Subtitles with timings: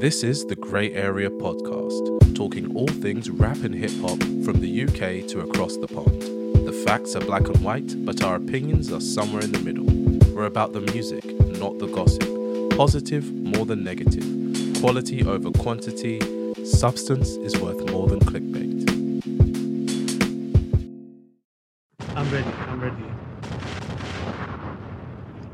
[0.00, 4.84] This is the Grey Area Podcast, talking all things rap and hip hop from the
[4.84, 6.22] UK to across the pond.
[6.66, 9.84] The facts are black and white, but our opinions are somewhere in the middle.
[10.34, 11.22] We're about the music,
[11.60, 12.26] not the gossip.
[12.78, 14.24] Positive more than negative.
[14.80, 16.18] Quality over quantity.
[16.64, 18.80] Substance is worth more than clickbait.
[22.16, 22.50] I'm ready.
[22.68, 23.04] I'm ready.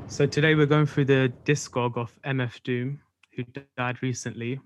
[0.07, 3.01] So today we're going through the discog of MF Doom,
[3.37, 3.45] who
[3.77, 4.59] died recently.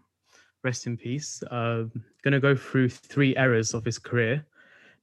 [0.62, 1.42] Rest in peace.
[1.50, 1.84] Uh,
[2.22, 4.44] going to go through three eras of his career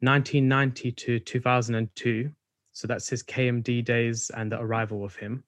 [0.01, 2.29] 1990 to 2002.
[2.71, 5.43] So that's his KMD days and the arrival of him.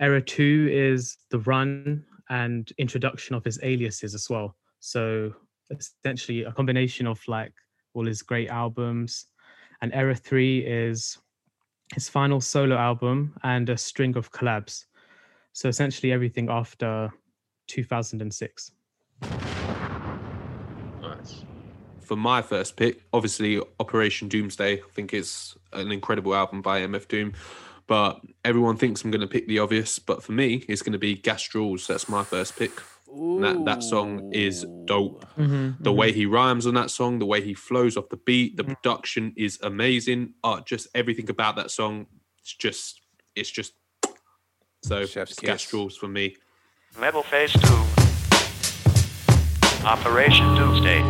[0.00, 4.56] Era two is the run and introduction of his aliases as well.
[4.80, 5.34] So
[5.70, 7.52] essentially a combination of like
[7.94, 9.26] all his great albums.
[9.82, 11.18] And era three is
[11.94, 14.86] his final solo album and a string of collabs.
[15.52, 17.12] So essentially everything after
[17.68, 18.72] 2006.
[21.00, 21.44] Nice.
[22.00, 24.74] for my first pick, obviously Operation Doomsday.
[24.74, 27.32] I think it's an incredible album by MF Doom.
[27.86, 29.98] But everyone thinks I'm going to pick the obvious.
[29.98, 31.86] But for me, it's going to be Gas Drawls.
[31.86, 32.72] That's my first pick.
[33.14, 35.26] That that song is dope.
[35.36, 35.98] Mm-hmm, the mm-hmm.
[35.98, 38.68] way he rhymes on that song, the way he flows off the beat, the mm.
[38.68, 40.32] production is amazing.
[40.42, 42.06] Oh, just everything about that song.
[42.38, 43.02] It's just,
[43.36, 43.74] it's just.
[44.82, 45.48] So Chef's it's kiss.
[45.48, 46.36] Gas Drawls for me.
[47.00, 47.60] Metal Phase 2.
[49.86, 51.02] Operation Doomsday.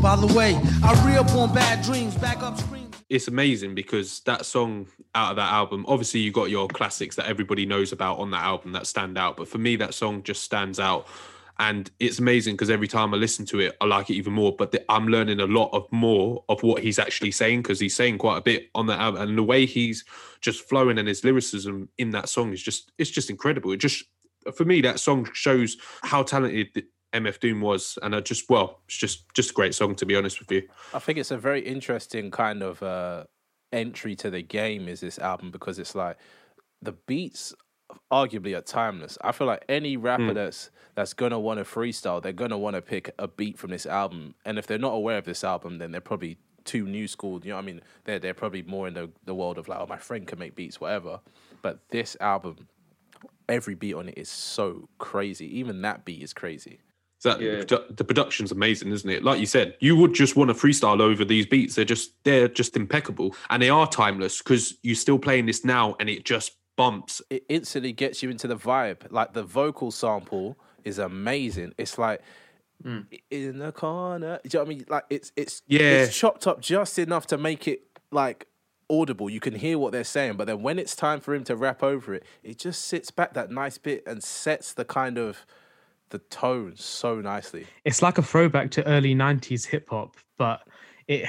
[0.00, 2.96] By the way, I re up on bad dreams, back up screams.
[3.08, 7.26] it's amazing because that song out of that album obviously you got your classics that
[7.26, 10.42] everybody knows about on that album that stand out but for me that song just
[10.42, 11.08] stands out
[11.58, 14.54] and it's amazing because every time i listen to it i like it even more.
[14.54, 17.96] But the, i'm learning a lot of more of what he's actually saying because he's
[17.96, 19.22] saying quite a bit on that album.
[19.22, 20.04] And the way he's
[20.40, 23.72] just flowing and his lyricism in that song is just it's just incredible.
[23.72, 24.04] It just
[24.54, 27.98] for me that song shows how talented mf doom was.
[28.02, 30.62] And i just well it's just just a great song to be honest with you.
[30.94, 33.24] I think it's a very interesting kind of uh,
[33.72, 34.88] entry to the game.
[34.88, 36.18] Is this album because it's like
[36.80, 37.54] the beats
[38.10, 39.18] arguably are timeless.
[39.22, 40.34] I feel like any rapper mm.
[40.34, 43.86] that's that's gonna want to freestyle, they're gonna want to pick a beat from this
[43.86, 44.34] album.
[44.44, 47.40] And if they're not aware of this album, then they're probably too new school.
[47.42, 49.78] You know, what I mean, they're they're probably more in the the world of like,
[49.78, 51.20] oh, my friend can make beats, whatever.
[51.62, 52.68] But this album,
[53.48, 55.58] every beat on it is so crazy.
[55.58, 56.80] Even that beat is crazy.
[57.18, 57.46] Exactly.
[57.50, 57.58] Yeah.
[57.58, 59.24] The, produ- the production's amazing, isn't it?
[59.24, 61.74] Like you said, you would just want to freestyle over these beats.
[61.74, 65.96] They're just they're just impeccable, and they are timeless because you're still playing this now,
[65.98, 67.20] and it just bumps.
[67.28, 69.10] it instantly gets you into the vibe.
[69.10, 71.74] Like the vocal sample is amazing.
[71.76, 72.22] It's like
[72.82, 73.00] hmm.
[73.30, 74.40] in the corner.
[74.44, 74.84] Do you know what I mean?
[74.88, 75.80] Like it's it's Yeah.
[76.04, 78.46] it's chopped up just enough to make it like
[78.88, 79.28] audible.
[79.28, 81.82] You can hear what they're saying, but then when it's time for him to rap
[81.82, 85.44] over it, it just sits back that nice bit and sets the kind of
[86.10, 87.66] the tone so nicely.
[87.84, 90.66] It's like a throwback to early 90s hip hop, but
[91.06, 91.28] it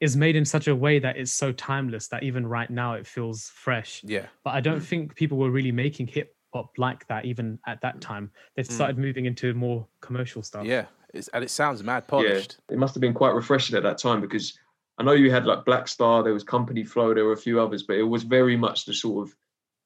[0.00, 3.06] is made in such a way that it's so timeless that even right now it
[3.06, 4.02] feels fresh.
[4.04, 4.26] Yeah.
[4.44, 4.84] But I don't mm.
[4.84, 8.00] think people were really making hip hop like that even at that mm.
[8.00, 8.30] time.
[8.56, 8.70] They mm.
[8.70, 10.66] started moving into more commercial stuff.
[10.66, 10.86] Yeah.
[11.14, 12.58] It's, and it sounds mad polished.
[12.68, 14.58] Yeah, it must have been quite refreshing at that time because
[14.98, 17.60] I know you had like Black Star, there was Company Flow, there were a few
[17.60, 19.34] others, but it was very much the sort of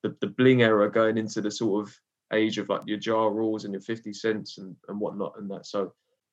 [0.03, 2.01] the, the bling era going into the sort of
[2.33, 5.67] age of like your Ja Rules and your 50 cents and, and whatnot and that.
[5.67, 5.93] So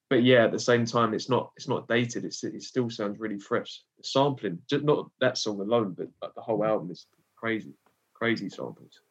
[0.10, 3.20] but yeah, at the same time it's not it's not dated, it's it still sounds
[3.20, 3.82] really fresh.
[4.04, 7.74] Sampling, just not that song alone, but like the whole album is crazy,
[8.14, 9.02] crazy samples.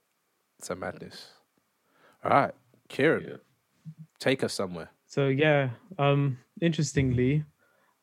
[0.58, 1.28] It's a madness.
[2.24, 2.54] All right.
[2.88, 3.36] Kieran, Yeah.
[4.18, 4.90] take us somewhere.
[5.06, 7.44] So yeah, um interestingly,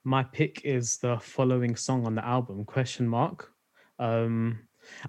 [0.03, 3.51] my pick is the following song on the album, question mark.
[3.99, 4.59] Um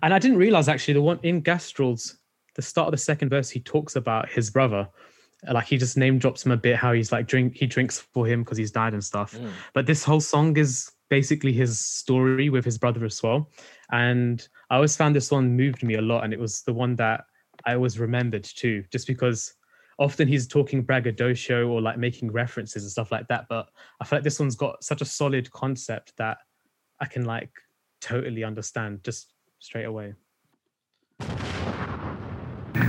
[0.03, 2.17] and I didn't realize actually the one in Gas Drawls,
[2.55, 4.89] the start of the second verse, he talks about his brother.
[5.51, 8.27] Like he just name drops him a bit how he's like drink he drinks for
[8.27, 9.35] him because he's died and stuff.
[9.37, 9.51] Mm.
[9.73, 13.51] But this whole song is basically his story with his brother as well.
[13.93, 16.97] And I always found this one moved me a lot, and it was the one
[16.97, 17.25] that
[17.67, 19.55] I always remembered too, just because
[19.99, 23.47] often he's talking braggadocio or like making references and stuff like that.
[23.49, 23.69] But
[24.01, 26.39] I feel like this one's got such a solid concept that
[27.01, 27.51] I can like
[28.01, 30.15] totally understand just straight away.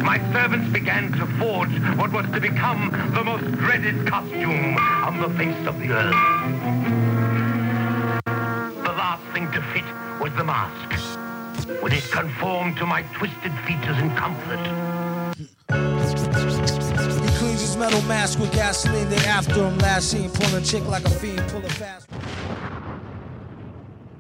[0.06, 5.30] My servants began to forge what was to become the most dreaded costume on the
[5.36, 6.14] face of the earth.
[8.24, 9.84] The last thing to fit
[10.22, 10.92] was the mask.
[11.82, 14.60] Would it conform to my twisted features in comfort?
[15.38, 15.48] He
[17.40, 19.10] cleans his metal mask with gasoline.
[19.10, 22.08] They after him last seen pulling a chick like a fiend, pull a fast.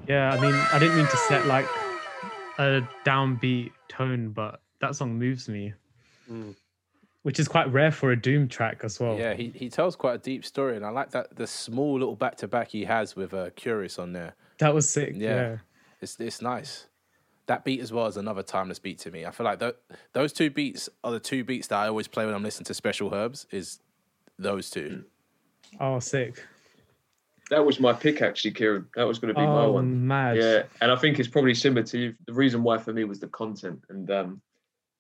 [0.08, 1.68] Yeah, I mean, I didn't mean to set like
[2.58, 5.74] a downbeat tone, but that song moves me,
[6.32, 6.56] Mm.
[7.24, 9.18] which is quite rare for a Doom track as well.
[9.18, 12.16] Yeah, he, he tells quite a deep story, and I like that the small little
[12.16, 14.36] back to back he has with uh, Kurious on there.
[14.60, 15.14] That was sick.
[15.16, 15.36] Yeah.
[15.36, 15.58] Yeah.
[16.02, 16.88] It's it's nice.
[17.48, 19.26] That beat as well is another timeless beat to me.
[19.26, 19.76] I feel like tho-
[20.14, 22.74] those two beats are the two beats that I always play when I'm listening to
[22.74, 23.46] Special Herbs.
[23.52, 23.80] Is
[24.40, 25.04] those two?
[25.80, 26.44] Oh, sick.
[27.52, 28.88] That was my pick, actually, Kieran.
[28.96, 30.08] That was going to be my one.
[30.08, 30.38] mad.
[30.38, 32.16] Yeah, and I think it's probably similar to you.
[32.26, 34.42] The reason why for me was the content, and um,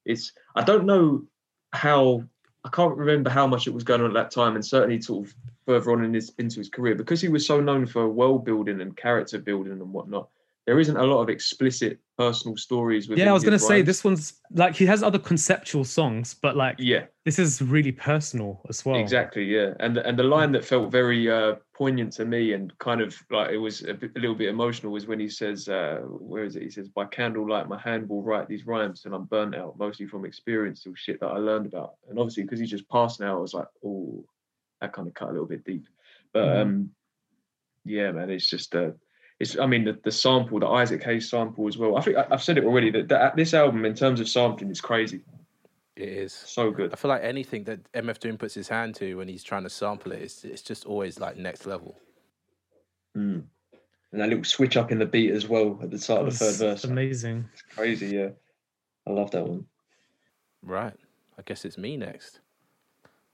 [0.05, 1.25] it's I don't know
[1.73, 2.23] how
[2.63, 5.27] I can't remember how much it was going on at that time, and certainly sort
[5.27, 5.35] of
[5.65, 8.81] further on in his into his career because he was so known for world building
[8.81, 10.29] and character building and whatnot.
[10.65, 13.07] There isn't a lot of explicit personal stories.
[13.07, 16.77] Yeah, I was gonna say this one's like he has other conceptual songs, but like
[16.79, 18.95] Yeah, this is really personal as well.
[18.95, 22.99] Exactly, yeah, and and the line that felt very uh, poignant to me and kind
[23.01, 25.99] of like it was a, bit, a little bit emotional was when he says, uh,
[26.03, 29.25] "Where is it?" He says, "By candlelight, my hand will write these rhymes, and I'm
[29.25, 32.71] burnt out mostly from experience or shit that I learned about." And obviously, because he's
[32.71, 34.25] just passed now, I was like, "Oh,
[34.81, 35.85] that kind of cut a little bit deep."
[36.33, 36.61] But Mhm.
[36.61, 36.89] um,
[37.85, 38.91] yeah, man, it's just uh,
[39.39, 39.57] it's.
[39.57, 41.97] I mean, the, the sample, the Isaac Hayes sample as well.
[41.97, 44.69] I think I, I've said it already that, that this album, in terms of sampling,
[44.71, 45.21] is crazy,
[45.95, 46.33] It is.
[46.33, 46.93] so good.
[46.93, 49.69] I feel like anything that MF Doom puts his hand to when he's trying to
[49.69, 51.97] sample it, it's, it's just always like next level.
[53.17, 53.43] Mm.
[54.11, 56.37] And that little switch up in the beat as well at the start of the
[56.45, 56.83] third verse.
[56.85, 57.45] amazing.
[57.53, 58.29] It's crazy, yeah.
[59.07, 59.65] I love that one.
[60.61, 60.93] Right.
[61.37, 62.39] I guess it's me next.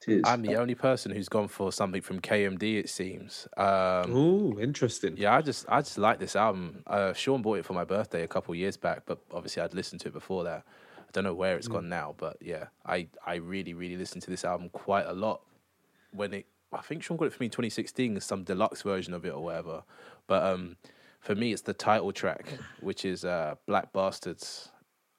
[0.08, 0.22] It is.
[0.26, 2.80] I'm the only person who's gone for something from KMD.
[2.80, 3.48] It seems.
[3.58, 5.16] Um, Oh, interesting.
[5.18, 6.84] Yeah, I just I just like this album.
[6.88, 10.02] Uh, Sean bought it for my birthday a couple years back, but obviously I'd listened
[10.02, 10.64] to it before that.
[10.98, 14.30] I don't know where it's gone now, but yeah, I I really really listened to
[14.30, 15.42] this album quite a lot
[16.12, 16.46] when it.
[16.74, 19.44] I think Sean got it for me in 2016, some deluxe version of it or
[19.44, 19.84] whatever.
[20.26, 20.78] But um,
[21.20, 22.46] for me, it's the title track,
[22.80, 24.70] which is uh, Black Bastards.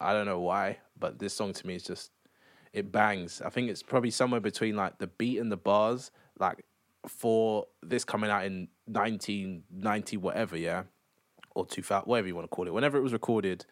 [0.00, 2.10] I don't know why, but this song to me is just
[2.72, 3.42] it bangs.
[3.44, 6.64] I think it's probably somewhere between like the beat and the bars, like
[7.06, 10.84] for this coming out in 1990, whatever, yeah,
[11.54, 12.72] or 2000, whatever you want to call it.
[12.72, 13.66] Whenever it was recorded,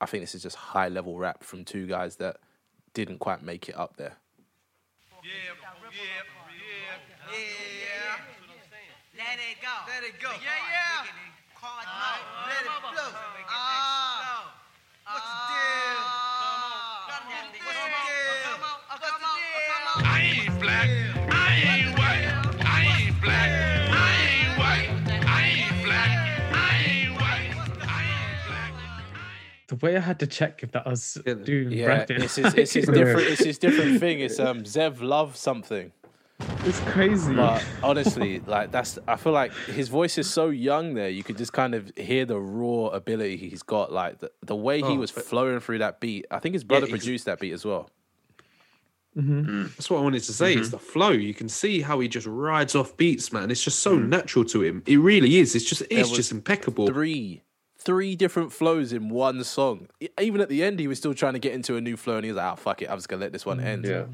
[0.00, 2.38] I think this is just high level rap from two guys that
[2.94, 4.16] didn't quite make it up there.
[5.22, 5.30] Yeah,
[7.30, 7.44] yeah, yeah,
[7.84, 8.16] yeah.
[9.16, 9.74] Let it go.
[9.88, 10.30] Let it go.
[10.30, 11.04] Yeah, yeah.
[12.46, 13.10] Let it flow.
[13.48, 14.54] Ah.
[15.04, 16.17] What's the deal?
[29.82, 32.22] Way I had to check if that was Yeah, Doom Yeah, rapping.
[32.22, 34.20] it's his, it's his different, it's his different thing.
[34.20, 35.92] It's um Zev Love something.
[36.64, 37.34] It's crazy.
[37.34, 41.08] But honestly, like that's I feel like his voice is so young there.
[41.08, 43.92] You could just kind of hear the raw ability he's got.
[43.92, 46.26] Like the, the way he Oh, was but- flowing through that beat.
[46.30, 47.90] I think his brother ex- produced that beat as well.
[49.16, 50.52] That's what I wanted to say.
[50.52, 50.60] Mm-hmm.
[50.60, 51.10] It's the flow.
[51.10, 53.50] You can see how he just rides off beats, man.
[53.50, 54.08] It's just so Mm.
[54.08, 54.84] natural to him.
[54.86, 55.56] It really is.
[55.56, 56.86] It's just it's was just impeccable.
[56.86, 57.42] Three,
[57.78, 59.88] three different flows in one song.
[60.20, 62.24] Even at the end, he was still trying to get into a new flow, and
[62.24, 64.04] he was like, "Oh fuck it, I'm just gonna let this one end." yeah.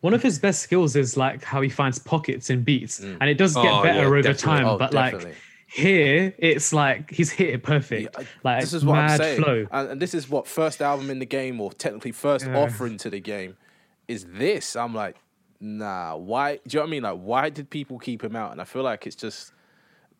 [0.00, 3.16] One of his best skills is like how he finds pockets in beats, mm.
[3.20, 4.42] and it does get Oh, better yeah, over definitely.
[4.42, 4.66] time.
[4.66, 5.30] Oh, but definitely.
[5.30, 5.36] like
[5.66, 8.14] here, it's like he's hit it perfect.
[8.18, 9.66] I- like this is what mad I'm saying, flow.
[9.72, 12.58] And, and this is what first album in the game, or technically first Yeah.
[12.58, 13.56] offering to the game,
[14.06, 14.76] is this.
[14.76, 15.16] I'm like,
[15.58, 16.16] nah.
[16.16, 16.56] Why?
[16.56, 17.02] Do you know what I mean?
[17.04, 18.52] Like, why did people keep him out?
[18.52, 19.52] And I feel like it's just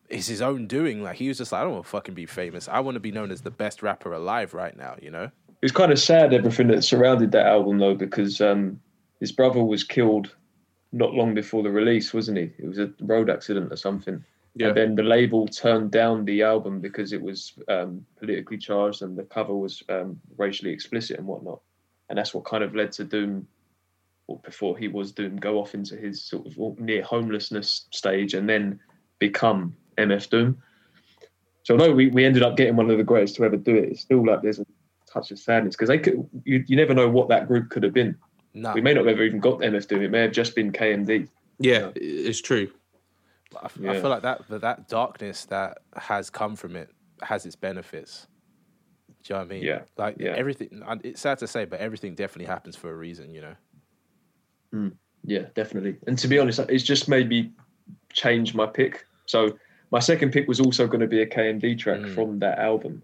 [0.09, 1.03] it's his own doing.
[1.03, 2.67] Like he was just like, I don't want to fucking be famous.
[2.67, 4.95] I want to be known as the best rapper alive right now.
[5.01, 5.31] You know?
[5.61, 8.79] It's kind of sad everything that surrounded that album though, because um,
[9.19, 10.35] his brother was killed
[10.91, 12.51] not long before the release, wasn't he?
[12.57, 14.23] It was a road accident or something.
[14.55, 14.67] Yeah.
[14.67, 19.17] And then the label turned down the album because it was um, politically charged and
[19.17, 21.59] the cover was um, racially explicit and whatnot.
[22.09, 23.47] And that's what kind of led to Doom,
[24.27, 28.47] or before he was Doom, go off into his sort of near homelessness stage and
[28.47, 28.79] then
[29.19, 30.61] become MF Doom.
[31.63, 33.89] So although we, we ended up getting one of the greatest to ever do it,
[33.89, 34.65] it's still like there's a
[35.11, 37.93] touch of sadness because they could you, you never know what that group could have
[37.93, 38.15] been.
[38.53, 38.73] Nah.
[38.73, 40.01] We may not have ever even got MF Doom.
[40.03, 41.27] It may have just been KMD.
[41.59, 42.69] yeah, it's true.
[43.61, 43.93] I, Yeah.
[44.01, 46.89] feel like that that that darkness that has come from it
[47.21, 48.27] has its benefits.
[49.23, 49.63] Do you know what I mean?
[49.63, 50.33] Yeah, Like yeah.
[50.35, 50.83] everything.
[51.03, 53.33] It's sad to say, but everything definitely happens for a reason.
[53.33, 53.55] You know?
[54.71, 54.87] Hmm,
[55.23, 55.97] yeah, definitely.
[56.05, 57.51] And to be honest, it's just made me
[58.13, 59.05] change my pick.
[59.25, 59.57] So
[59.91, 62.15] my second pick was also going to be a KMD track Mm.
[62.15, 63.01] from that album.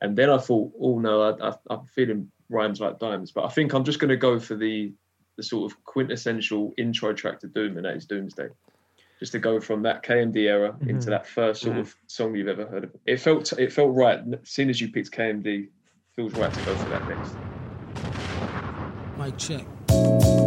[0.00, 3.32] And then I thought, oh no, I, I, I'm feeling rhymes like diamonds.
[3.32, 4.92] But I think I'm just going to go for the
[5.36, 8.48] the sort of quintessential intro track to Doom, and that is Doomsday.
[9.18, 11.10] just to go from that KMD era into Mhm.
[11.10, 12.90] that first sort of song you've ever heard of.
[13.06, 14.20] It felt it felt right.
[14.42, 15.68] As soon as you picked KMD,
[16.14, 17.34] feels right to go for that next.
[19.18, 20.45] Mic check.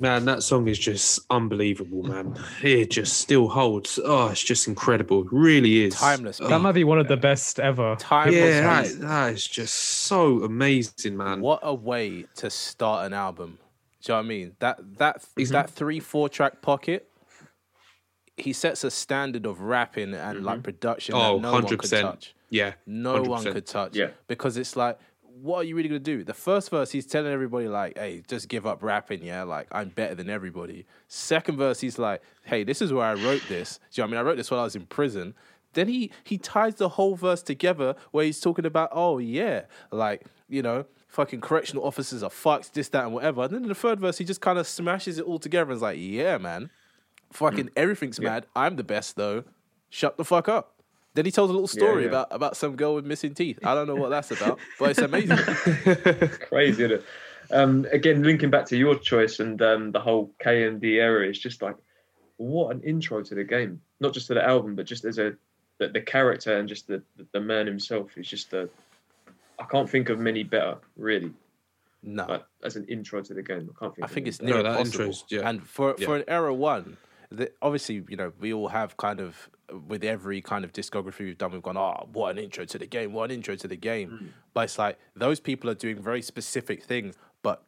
[0.00, 2.36] Man, that song is just unbelievable, man.
[2.62, 3.98] It just still holds.
[4.04, 5.22] Oh, it's just incredible.
[5.22, 5.94] It really is.
[5.94, 6.38] Timeless.
[6.38, 7.96] That might be one of the best ever.
[7.98, 8.34] Timeless.
[8.36, 11.40] Yeah, that, that is just so amazing, man.
[11.40, 13.58] What a way to start an album.
[14.04, 14.56] Do you know what I mean?
[14.60, 15.52] That that Mm-hmm.
[15.52, 17.08] that three four track pocket.
[18.36, 22.02] He sets a standard of rapping and like production Oh, that no one could 100%.
[22.02, 22.34] touch.
[22.50, 22.74] Yeah.
[22.86, 23.52] No one 100%.
[23.52, 23.96] could touch.
[23.96, 24.10] Yeah.
[24.28, 24.96] Because it's like,
[25.42, 26.24] what are you really gonna do?
[26.24, 29.42] The first verse, he's telling everybody like, "Hey, just give up rapping, yeah.
[29.42, 33.42] Like I'm better than everybody." Second verse, he's like, "Hey, this is where I wrote
[33.48, 34.26] this." Do you know what I mean?
[34.26, 35.34] I wrote this while I was in prison.
[35.74, 40.26] Then he he ties the whole verse together where he's talking about, "Oh yeah, like
[40.48, 43.44] you know." Fucking correctional officers are fucked, this, that, and whatever.
[43.44, 45.76] And then in the third verse, he just kind of smashes it all together and
[45.76, 46.68] is like, yeah, man.
[47.32, 47.72] Fucking mm.
[47.76, 48.44] everything's mad.
[48.54, 49.44] I'm the best, though.
[49.88, 50.77] Shut the fuck up.
[51.18, 52.10] Then he tells a little story yeah.
[52.10, 53.58] about about some girl with missing teeth.
[53.64, 55.36] I don't know what that's about, but it's amazing.
[56.48, 57.04] Crazy, isn't it?
[57.50, 61.60] Um, again, linking back to your choice and um, the whole KMD era, it's just
[61.60, 61.74] like
[62.36, 63.80] what an intro to the game.
[63.98, 65.34] Not just to the album, but just as a
[65.78, 68.68] the, the character and just the, the the man himself is just a.
[69.58, 71.32] I can't think of many better, really.
[72.04, 74.04] No, Like as an intro to the game, I can't think.
[74.04, 74.52] I of think any it's better.
[74.54, 75.04] near No, that impossible.
[75.06, 75.48] intro's- yeah.
[75.48, 76.06] And for Yeah.
[76.06, 76.96] for an era one,
[77.30, 79.50] the, obviously you know we all have kind of
[79.86, 82.86] with every kind of discography we've done, we've gone, oh, what an intro to the
[82.86, 84.10] game, what an intro to the game.
[84.10, 84.26] Hmm.
[84.54, 87.62] But it's like those people are doing very specific things, but.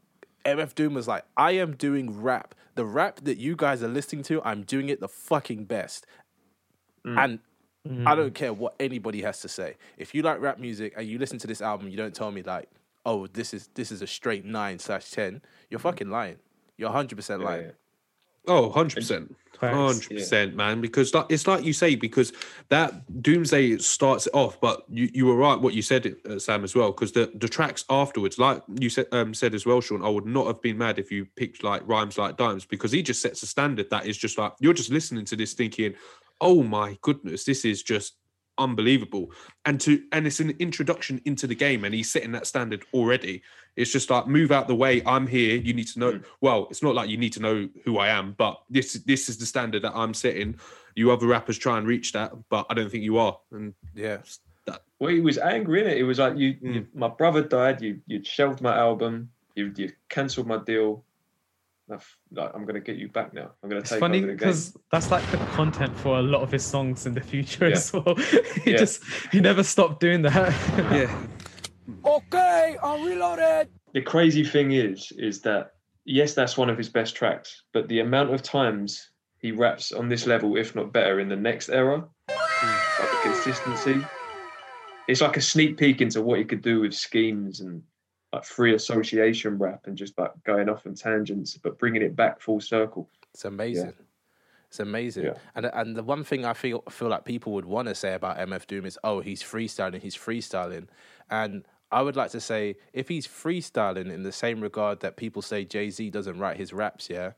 [0.47, 2.55] MF Doom was like, I am doing rap.
[2.75, 6.07] The rap that you guys are listening to, I'm doing it the fucking best.
[7.05, 7.19] Mm.
[7.87, 8.35] And I don't mm.
[8.35, 9.77] care what anybody has to say.
[9.97, 12.43] If you like rap music and you listen to this album, you don't tell me
[12.43, 12.69] like,
[13.07, 15.41] oh, this is this is a straight nine slash ten.
[15.71, 15.85] You're mm.
[15.85, 16.37] fucking lying.
[16.77, 17.65] You're hundred percent Yeah, lying.
[17.67, 17.71] yeah.
[18.47, 19.35] Oh, 100%.
[19.61, 20.81] 100%, man.
[20.81, 22.33] Because like, it's like you say, because
[22.69, 26.65] that Doomsday starts it off, but you, you were right what you said, uh, Sam,
[26.65, 26.93] as well.
[26.93, 30.27] Because the, the tracks afterwards, like you said, um, said as well, Sean, I would
[30.27, 33.43] not have been mad if you picked like Rhymes Like Dimes because he just sets
[33.43, 35.95] a standard that is just like, you're just listening to this thinking,
[36.41, 38.15] oh my goodness, this is just
[38.61, 39.33] unbelievable
[39.65, 43.43] and to and it's an introduction into the game and he's setting that standard already
[43.77, 46.83] it's just like move out the way i'm here you need to know well it's
[46.83, 49.83] not like you need to know who i am but this this is the standard
[49.83, 50.55] that i'm setting
[50.95, 54.19] you other rappers try and reach that but i don't think you are and Yeah.
[54.67, 55.97] that Well, he was angry in it.
[55.99, 56.73] It was like you, Hmm.
[56.75, 57.81] you, my brother died.
[57.81, 59.31] You, you shelved my album.
[59.55, 61.03] You, you cancelled my deal.
[61.93, 63.51] I've- Like, I'm gonna get you back now.
[63.63, 64.37] I'm gonna It's take funny over the game.
[64.39, 67.77] because that's like the content for a lot of his songs in the future Yeah.
[67.77, 68.15] as well.
[68.65, 68.79] he Yeah.
[68.79, 70.53] just he never stopped doing that.
[70.93, 71.27] yeah
[72.05, 73.69] Okay, I'm reloaded.
[73.93, 75.73] the crazy thing is, is that
[76.05, 80.09] yes, that's one of his best tracks, but the amount of times he raps on
[80.09, 84.01] this level, if not better, in the next era, like the consistency,
[85.09, 87.83] it's like a sneak peek into what he could do with schemes and
[88.33, 92.41] like free association rap and just like going off on tangents, but bringing it back
[92.41, 93.09] full circle.
[93.35, 93.95] It's amazing.
[94.69, 95.25] It's amazing.
[95.25, 95.35] Yeah.
[95.57, 98.39] And and the one thing I feel feel like people would want to say about
[98.39, 100.87] MF Doom is, oh, he's freestyling, he's freestyling.
[101.29, 105.43] And I would like to say, if he's freestyling in the same regard that people
[105.43, 107.33] say Jay Z doesn't write his raps, yeah,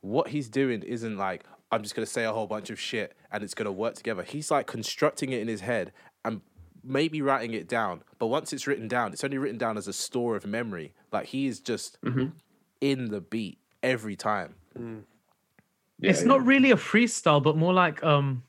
[0.00, 3.44] what he's doing isn't like I'm just gonna say a whole bunch of shit and
[3.44, 4.22] it's gonna work together.
[4.22, 5.92] He's like constructing it in his head
[6.24, 6.40] and
[6.84, 8.02] maybe writing it down.
[8.18, 10.92] But once it's written down, it's only written down as a store of memory.
[11.12, 11.98] Like he is just
[12.80, 14.54] in the beat every time.
[15.98, 16.26] Yeah, it's yeah.
[16.26, 18.42] not really a freestyle, but more like um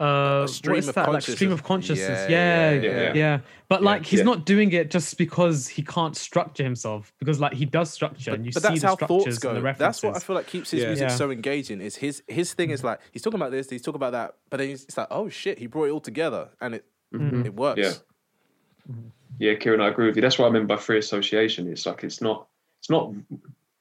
[0.00, 1.12] uh stream what is of that?
[1.12, 2.06] Like stream of consciousness.
[2.06, 2.30] consciousness.
[2.30, 3.12] Yeah, Yeah, yeah, yeah.
[3.14, 3.38] yeah.
[3.68, 4.24] But like he's yeah.
[4.26, 7.12] not doing it just because he can't structure himself.
[7.18, 9.50] Because like he does structure and you but see that's the how structures thoughts go.
[9.50, 10.86] and the That's what I feel like keeps his Yeah.
[10.88, 11.16] music Yeah.
[11.16, 11.80] so engaging.
[11.80, 14.58] Is his his thing is like he's talking about this, he's talking about that, but
[14.58, 17.80] then it's like, oh shit, he brought it all together and it it works.
[17.80, 17.92] Yeah.
[19.38, 20.22] Yeah, Kieran, I agree with you.
[20.22, 21.70] That's what I mean by free association.
[21.70, 22.48] It's like it's not,
[22.80, 23.12] it's not,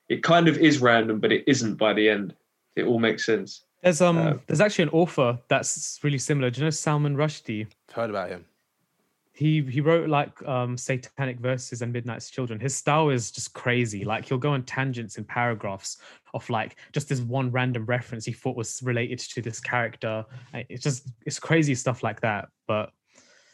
[0.07, 2.35] it kind of is random, but it isn't by the end.
[2.75, 3.63] It all makes sense.
[3.81, 6.49] There's um Uh, there's actually an author that's really similar.
[6.51, 7.67] Do you know Salman Rushdie?
[7.91, 8.45] Heard about him.
[9.33, 14.03] he he wrote like um satanic verses and midnight's children his style is just crazy
[14.03, 15.97] like he'll go on tangents in paragraphs
[16.33, 20.25] of like just this one random reference he thought was related to this character
[20.69, 22.91] it's just it's crazy stuff like that but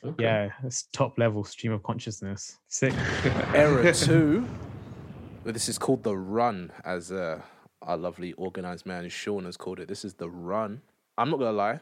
[0.06, 0.24] Okay.
[0.24, 2.94] yeah it's top level stream of consciousness sick
[3.54, 4.48] Era two.
[5.44, 7.42] Well, this is called the Run, as uh,
[7.82, 9.90] our lovely organized man Sean has called it.
[9.90, 10.82] This is the Run.
[11.18, 11.82] I'm not gonna lie.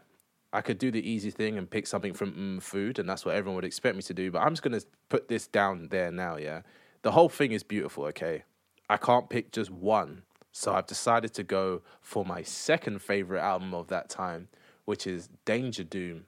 [0.51, 3.35] I could do the easy thing and pick something from mm, food, and that's what
[3.35, 4.31] everyone would expect me to do.
[4.31, 6.37] But I'm just gonna put this down there now.
[6.37, 6.63] Yeah,
[7.03, 8.05] the whole thing is beautiful.
[8.05, 8.43] Okay,
[8.89, 13.75] I can't pick just one, so I've decided to go for my second favorite album
[13.75, 14.47] of that time,
[14.85, 16.25] which is Danger Doom.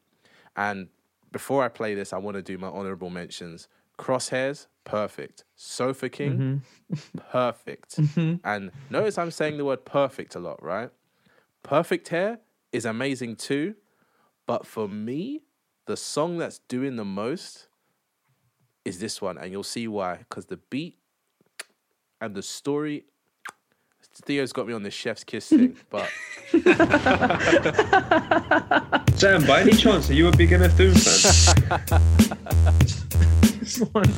[0.55, 0.89] And
[1.33, 3.67] before I play this, I want to do my honorable mentions.
[3.99, 5.43] Crosshairs, perfect.
[5.55, 7.17] Sofa King, mm-hmm.
[7.31, 7.97] perfect.
[7.97, 8.35] Mm-hmm.
[8.45, 10.89] And notice I'm saying the word perfect a lot, right?
[11.63, 12.39] Perfect Hair
[12.71, 13.75] is amazing too.
[14.45, 15.41] But for me,
[15.85, 17.67] the song that's doing the most
[18.85, 19.37] is this one.
[19.37, 20.17] And you'll see why.
[20.17, 20.97] Because the beat
[22.21, 23.05] and the story.
[24.15, 26.07] Theo's got me on the chef's kiss thing, but
[29.17, 31.99] Sam, by any chance, are you a big MF Doom fan?
[33.59, 34.13] This one.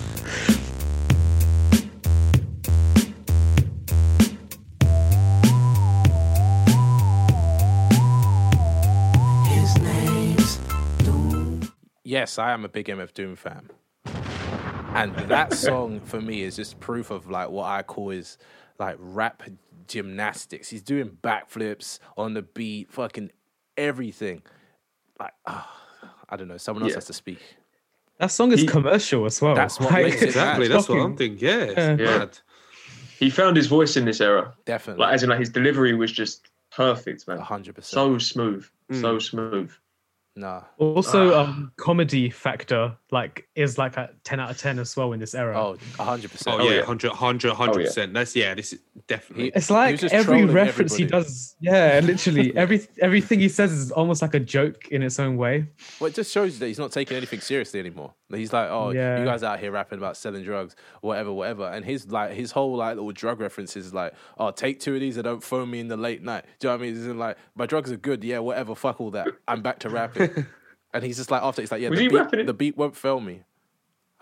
[12.15, 13.69] yes, I am a big MF Doom fan.
[14.93, 18.37] And that song for me is just proof of like what I call is
[18.79, 19.43] like rap
[19.87, 20.69] gymnastics.
[20.69, 23.31] He's doing backflips on the beat, fucking
[23.77, 24.41] everything.
[25.19, 25.81] Like, ah,
[26.29, 26.57] I don't know.
[26.57, 26.95] Someone else Yeah.
[26.97, 27.39] has to speak.
[28.19, 29.55] That song is He- commercial as well.
[29.55, 30.67] That's what Like, makes it Exactly.
[30.69, 30.75] mad.
[30.77, 31.45] That's what I'm thinking.
[31.45, 31.57] Yeah.
[31.57, 31.63] Yeah.
[31.91, 32.17] It's Yeah.
[32.19, 32.39] mad.
[33.19, 34.53] he found his voice in this era.
[34.65, 35.03] Definitely.
[35.05, 37.37] Like, as in, like, his delivery was just perfect, man.
[37.39, 37.85] 100%.
[37.85, 38.65] So smooth.
[38.91, 39.01] Mm.
[39.01, 39.71] So smooth.
[40.35, 40.61] Nah.
[40.77, 41.43] Also, Ah.
[41.43, 45.33] um, comedy factor like is like a ten out of ten as well in this
[45.35, 45.57] era.
[45.59, 46.43] Oh, 100%.
[46.47, 46.77] Oh, yeah, yeah.
[46.79, 48.13] 100, 100, 100%.
[48.13, 49.51] That's, yeah, this is definitely.
[49.55, 51.55] It's like every trolling reference he does.
[51.61, 55.67] Yeah, literally every everything he says is almost like a joke in its own way.
[55.99, 58.13] Well, it just shows that he's not taking anything seriously anymore.
[58.33, 59.19] He's like, oh, Yeah.
[59.19, 61.65] you guys out here rapping about selling drugs, whatever, whatever.
[61.69, 64.99] And his like his whole like little drug references is like, oh, take two of
[64.99, 66.43] these and don't phone me in the late night.
[66.59, 66.97] Do you know what I mean?
[66.97, 69.27] It's in like my drugs are good, yeah, whatever, fuck all that.
[69.47, 70.24] I'm back to rapping.
[70.93, 72.45] And he's just like after he's like, yeah, Was the he beat, rapping it?
[72.47, 73.43] the beat won't fail me.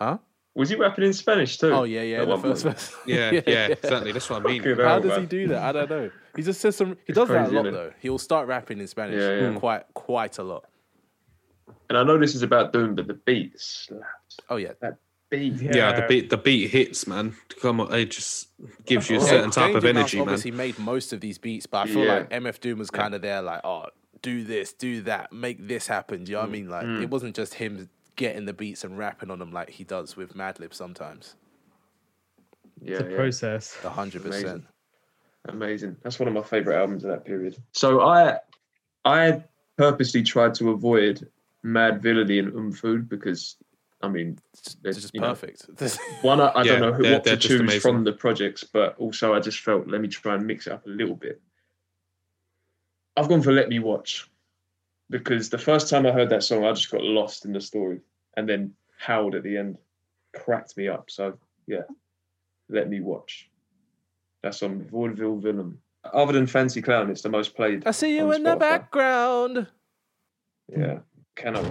[0.00, 0.18] Huh?
[0.54, 1.70] Was he rapping in Spanish too?
[1.72, 2.18] Oh yeah, yeah.
[2.18, 2.76] at The one first point?
[2.78, 2.94] verse.
[3.06, 4.12] Yeah, yeah, exactly.
[4.12, 4.62] That's what I mean.
[4.62, 5.62] Fucking How hell, does he do that?
[5.62, 6.10] I don't know.
[6.36, 6.90] He just says some.
[6.90, 7.72] He It's does that a crazy, lot innit?
[7.72, 7.92] though.
[8.00, 9.58] He'll start rapping in Spanish Yeah, yeah.
[9.58, 10.64] quite quite a lot.
[11.88, 14.38] And I know this is about Doom, but the beat slaps.
[14.48, 14.98] Oh yeah, That
[15.30, 15.54] Beat.
[15.54, 17.34] Yeah, the beat the beat hits, man.
[17.60, 18.48] Come on, it just
[18.84, 20.22] gives you a Yeah, certain type of Danger Mouse energy, man.
[20.28, 22.14] Obviously, made most of these beats, but I feel Yeah.
[22.18, 23.86] like MF Doom was kind of there, like, oh,
[24.24, 26.24] do this, do that, make this happen.
[26.24, 26.68] Do you know what I mean?
[26.70, 27.02] Like, Mm.
[27.02, 30.34] it wasn't just him getting the beats and rapping on them like he does with
[30.34, 31.36] Madlib sometimes.
[32.80, 33.16] Yeah, It's a yeah.
[33.16, 33.78] process.
[33.84, 34.44] A hundred percent.
[34.46, 34.66] Amazing.
[35.48, 35.96] Amazing.
[36.02, 37.56] That's one of my favorite albums of that period.
[37.72, 38.38] So I
[39.04, 39.44] I
[39.76, 41.28] purposely tried to avoid
[41.64, 43.56] Madvillainy and Um Food because
[44.02, 45.66] I mean It's It's, just you know, perfect.
[46.22, 47.80] one I, I Yeah, don't know who, they're- what to they're choose amazing.
[47.80, 50.86] from the projects, but also I just felt let me try and mix it up
[50.86, 51.42] a little bit.
[53.16, 54.28] I've gone for Let Me Watch
[55.10, 58.00] because the first time I heard that song, I just got lost in the story
[58.36, 59.78] and then howled at the end,
[60.34, 61.10] cracked me up.
[61.10, 61.82] So yeah,
[62.68, 63.48] Let Me Watch.
[64.42, 65.78] That's on Vaudeville Villain.
[66.12, 67.86] Other than Fancy Clown, it's the most played.
[67.86, 69.66] I see you in the background.
[70.68, 70.98] Yeah,
[71.34, 71.64] cannot.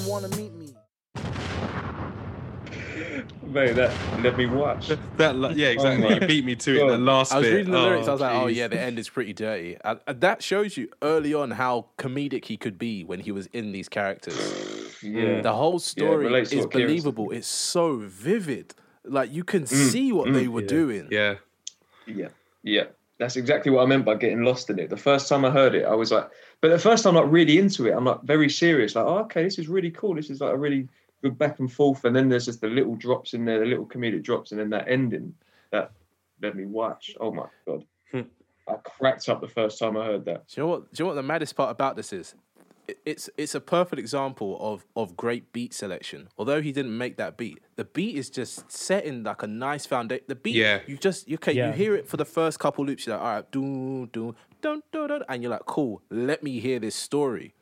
[0.00, 0.66] Friend friend wanna meet me.
[3.42, 4.92] Mate, that Let Me Watch.
[5.16, 6.08] That, la- yeah, oh exactly.
[6.08, 6.78] my you beat me to it.
[6.78, 6.90] God.
[6.90, 7.54] That last I was bit.
[7.54, 8.06] reading the oh, lyrics.
[8.08, 9.76] I was like, oh yeah, the end is pretty dirty.
[9.84, 13.46] And, and that shows you early on how comedic he could be when he was
[13.46, 14.36] in these characters.
[15.00, 15.36] Mm.
[15.36, 15.40] Yeah.
[15.40, 17.30] The whole story relates to is what Kieran believable.
[17.30, 18.74] It's so vivid.
[19.02, 20.34] Like you can mm, see what mm.
[20.34, 20.68] they were yeah.
[20.68, 21.08] doing.
[21.10, 21.34] Yeah,
[22.04, 22.28] Yeah,
[22.62, 22.84] yeah.
[23.16, 24.90] That's exactly what I meant by getting lost in it.
[24.90, 26.28] The first time I heard it, I was like,
[26.60, 28.94] but at first time, like really into it, I'm like very serious.
[28.94, 30.14] Like, oh, okay, this is really cool.
[30.14, 30.88] This is like a really
[31.22, 32.04] good back and forth.
[32.04, 34.70] And then there's just the little drops in there, the little comedic drops, and then
[34.70, 35.34] that ending
[35.70, 35.92] that
[36.42, 37.14] let me watch.
[37.20, 38.22] Oh my god, Hmm.
[38.68, 40.48] I cracked up the first time I heard that.
[40.48, 40.92] Do you know what?
[40.92, 42.34] Do you know what the maddest part about this is?
[42.90, 46.28] It- It's it's a perfect example of of great beat selection.
[46.38, 49.86] Although he didn't make that beat, the beat is just set in like a nice
[49.86, 50.24] foundation.
[50.28, 50.80] The beat, Yeah.
[50.86, 51.68] you just you okay, Yeah.
[51.68, 53.06] you hear it for the first couple loops.
[53.06, 56.02] You're like, all right, do do dun, dun, dun, and you're like, cool.
[56.10, 57.54] Let me hear this story.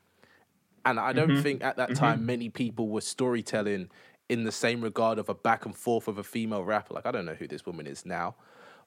[0.84, 1.42] And I don't mm-hmm.
[1.42, 2.04] think at that mm-hmm.
[2.04, 3.90] time many people were storytelling
[4.28, 6.94] in the same regard of a back and forth of a female rapper.
[6.94, 8.34] Like I don't know who this woman is now,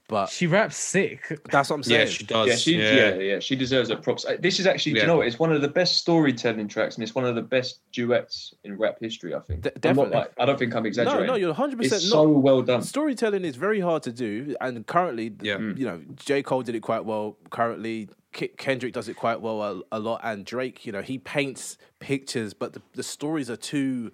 [0.07, 1.39] But She raps sick.
[1.51, 1.99] that's what I'm saying.
[2.01, 2.47] Yeah, she does.
[2.47, 3.13] Yeah, she, yeah.
[3.15, 4.25] yeah, she deserves her props.
[4.25, 5.01] Uh, This is actually, Yeah.
[5.03, 5.27] you know what?
[5.27, 8.77] It's one of the best storytelling tracks, and it's one of the best duets in
[8.77, 9.33] rap history.
[9.33, 9.61] I think.
[9.61, 10.15] De- I'm not definitely.
[10.17, 11.27] like, I don't think I'm exaggerating.
[11.27, 12.81] no, no, you're 100 it's percent so well done.
[12.81, 15.57] Storytelling is very hard to do, and currently, Yeah.
[15.57, 15.77] Mm.
[15.77, 17.37] you know, J Cole did it quite well.
[17.49, 21.77] Currently, Kendrick does it quite well a, a lot, and Drake, you know, he paints
[21.99, 24.11] pictures, but the, the stories are too.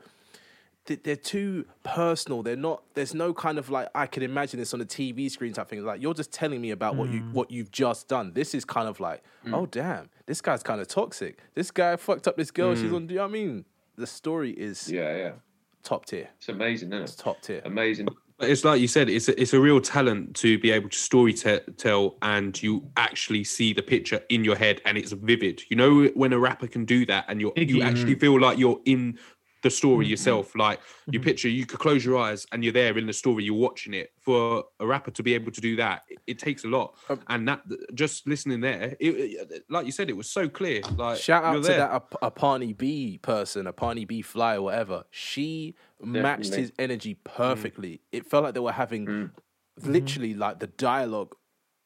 [0.87, 2.41] They- They're too personal.
[2.41, 2.83] They're not.
[2.95, 5.83] There's no kind of like I can imagine this on a TV screen type thing.
[5.85, 7.31] Like you're just telling me about what you mm.
[7.33, 8.33] what you've just done.
[8.33, 9.53] This is kind of like, mm.
[9.53, 11.39] oh damn, this guy's kind of toxic.
[11.53, 12.73] This guy fucked up this girl.
[12.75, 12.95] She's mm.
[12.95, 13.07] on.
[13.07, 13.65] Do you know what I mean?
[13.95, 15.31] The story is Yeah, yeah.
[15.83, 16.29] top tier.
[16.37, 17.61] It's amazing, isn't It's top tier.
[17.65, 18.07] Amazing.
[18.39, 21.33] It's like you said, it's a, it's a real talent to be able to story
[21.33, 25.63] te- tell and you actually see the picture in your head and it's vivid.
[25.69, 28.79] You know when a rapper can do that and you you actually feel like you're
[28.85, 29.17] in
[29.63, 30.11] the story mm-hmm.
[30.11, 30.55] yourself.
[30.55, 31.25] Like you mm-hmm.
[31.25, 33.43] picture, you could close your eyes and you're there in the story.
[33.43, 34.11] You're watching it.
[34.19, 36.95] For a rapper to be able to do that, it, it takes a lot.
[37.09, 37.61] Um, and that
[37.93, 40.81] just listening there, it, it- like you said, it was so clear.
[40.95, 41.77] Like Shout out to there.
[41.79, 45.05] that a, Apani B person, a Apani B fly or whatever.
[45.11, 47.23] She matched his energy mm.
[47.23, 48.01] perfectly.
[48.11, 49.23] It felt like they were having mm.
[49.23, 49.91] mm-hmm.
[49.91, 51.35] literally like the dialogue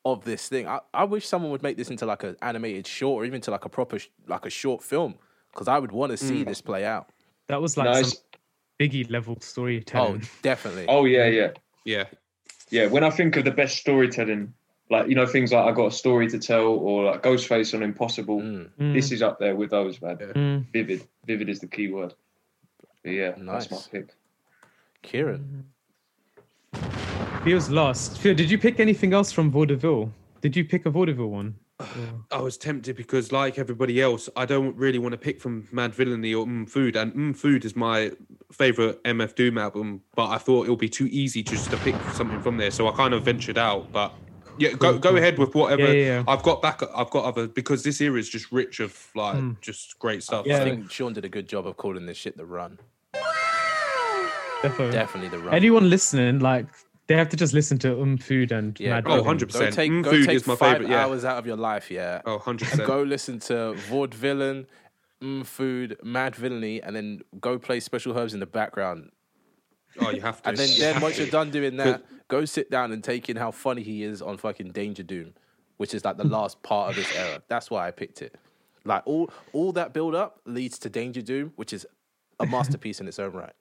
[0.03, 0.67] of this thing.
[0.67, 3.51] I, I wish someone would make this into like an animated short or even to
[3.51, 5.15] like a proper sh- like a short film
[5.51, 6.47] because I would want to see mm.
[6.47, 7.09] this play out.
[7.51, 8.11] That was like Nice.
[8.13, 8.21] some
[8.79, 10.21] Biggie level storytelling.
[10.23, 10.85] Oh, definitely.
[10.87, 11.49] Oh yeah, yeah,
[11.85, 12.05] yeah.
[12.69, 12.87] yeah.
[12.87, 14.53] When I think of the best storytelling,
[14.89, 17.83] like you know things like I got a story to tell or like Ghostface on
[17.83, 18.39] Impossible.
[18.39, 18.69] Mm.
[18.79, 20.15] Mm, This is up there with those, man.
[20.17, 20.65] mm.
[20.71, 22.13] Vivid, vivid is the key word.
[23.03, 23.67] But yeah, Nice.
[23.67, 24.09] that's my pick.
[25.01, 25.65] Kieran.
[27.43, 28.19] Feels lost.
[28.19, 30.11] Phil, did you pick anything else from Vaudeville?
[30.41, 31.55] Did you pick a Vaudeville one?
[32.31, 36.33] I was tempted because, like everybody else, I don't really want to pick from Madvillainy
[36.37, 38.11] or Mm Food, and Mm Food is my
[38.51, 40.01] favorite MF Doom album.
[40.15, 42.87] But I thought it would be too easy just to pick something from there, so
[42.87, 43.91] I kind of ventured out.
[43.91, 44.13] But
[44.57, 45.83] yeah, go go ahead with whatever.
[45.83, 46.23] Yeah, yeah, yeah.
[46.27, 46.81] I've got back.
[46.95, 49.59] I've got other because this era is just rich of like Mm.
[49.61, 50.45] just great stuff.
[50.45, 50.57] Yeah.
[50.61, 52.77] I think Sean did a good job of calling this shit the run.
[54.61, 54.91] Definitely.
[54.93, 55.53] Definitely the run.
[55.55, 56.67] Anyone listening, like,
[57.11, 59.45] they have to just listen to Um Food and yeah, Mad Oh, Villainy.
[59.45, 59.53] 100%.
[59.59, 61.05] Go take, go Food take is my five favourite, yeah.
[61.05, 62.21] hours out of your life, yeah.
[62.25, 62.87] Oh, 100 and percent.
[62.87, 63.53] go listen to
[63.89, 64.65] Vaudevillain,
[65.21, 69.11] mm, Food, Madvillainy, and then go play Special Herbs in the background.
[69.99, 70.49] Oh, you have to.
[70.49, 71.23] And then, You then once to.
[71.23, 74.37] you're done doing that, go sit down and take in how funny he is on
[74.37, 75.33] fucking Danger Doom,
[75.77, 77.41] which is like the last part of this era.
[77.49, 78.35] That's why I picked it.
[78.85, 81.85] Like all all that build up leads to Danger Doom, which is
[82.39, 83.53] a masterpiece in its own right.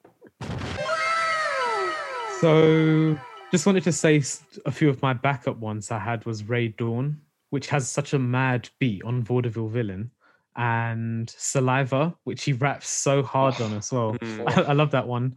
[2.41, 3.19] So,
[3.51, 4.23] just wanted to say
[4.65, 7.17] a few of my backup ones I had was Raedawn,
[7.51, 10.11] which has such a mad beat on Vaudeville Villain,
[10.57, 14.15] and Saliva, which he raps so hard on as well.
[14.15, 14.45] Mm.
[14.57, 15.37] I, I love that one,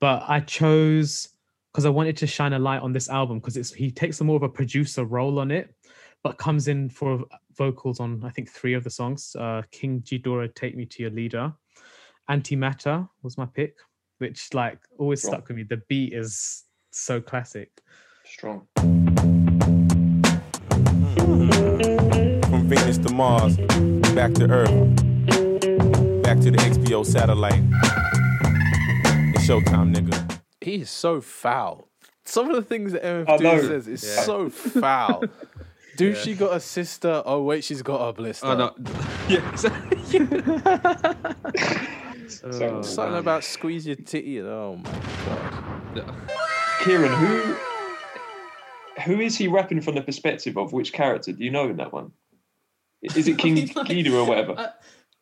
[0.00, 1.28] but I chose
[1.72, 4.24] because I wanted to shine a light on this album because it's he takes a
[4.24, 5.74] more of a producer role on it,
[6.22, 7.24] but comes in for
[7.56, 9.34] vocals on I think three of the songs.
[9.38, 11.52] Uh, King Ghidorah, Take Me to Your Leader,
[12.30, 13.76] Antimatter was my pick,
[14.18, 15.62] which like always stuck with me.
[15.64, 16.64] The beat is
[16.94, 17.70] so classic.
[18.24, 18.66] Strong.
[18.76, 19.04] From
[22.68, 23.56] Venus to Mars,
[24.14, 24.70] back to Earth,
[26.22, 27.62] back to the XPO satellite.
[29.34, 30.40] It's showtime, nigga.
[30.60, 31.88] He is so foul.
[32.24, 34.22] Some of the things that MF I says is Yeah.
[34.22, 35.24] so foul.
[35.96, 37.22] Dude, she got a sister.
[37.24, 38.46] Oh wait, she's got a blister.
[38.46, 38.74] Oh, no.
[39.28, 39.54] yeah.
[39.54, 39.68] So,
[42.82, 44.40] Something about squeeze your titty.
[44.40, 44.90] Oh my
[45.94, 46.14] god.
[46.80, 47.56] Kieran, who
[49.02, 51.32] who is he rapping from the perspective of which character?
[51.32, 52.12] Do you know in that one?
[53.02, 54.54] Is it King mean, like, Ghidorah or whatever?
[54.58, 54.68] I,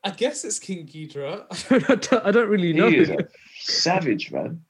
[0.05, 1.47] I guess it's King Ghidorah.
[1.91, 2.89] I don't, I don't really know.
[2.89, 3.19] he is a
[3.61, 4.63] savage, man.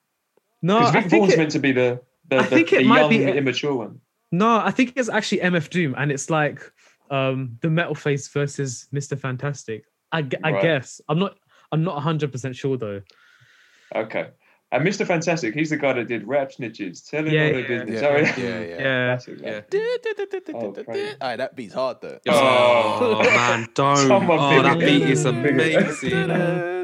[0.63, 2.73] no, Because I Vic think Vaughn's it, meant to be the the, I the, think
[2.73, 4.01] it the might young, be- immature one.
[4.31, 6.71] no, I think it's actually MF Doom, and it's like
[7.11, 9.19] um the Metal Face versus Mr.
[9.19, 9.85] Fantastic.
[10.13, 10.63] I, I Right.
[10.63, 11.37] guess I'm not.
[11.73, 13.01] I'm not 100 percent sure though.
[13.95, 14.29] Okay.
[14.73, 15.07] And Mr.
[15.07, 18.01] Fantastic, he's the guy that did rap snitches, telling Yeah, all the yeah, business.
[18.01, 18.79] yeah, Oh, yeah, yeah.
[18.83, 19.17] Yeah.
[19.17, 19.61] Classic, Yeah.
[20.55, 20.73] Oh,
[21.29, 22.19] right, that beat's hard though.
[22.27, 23.23] Oh, oh.
[23.23, 23.97] man, don't.
[24.09, 26.31] Someone Oh, bigger that beat is amazing.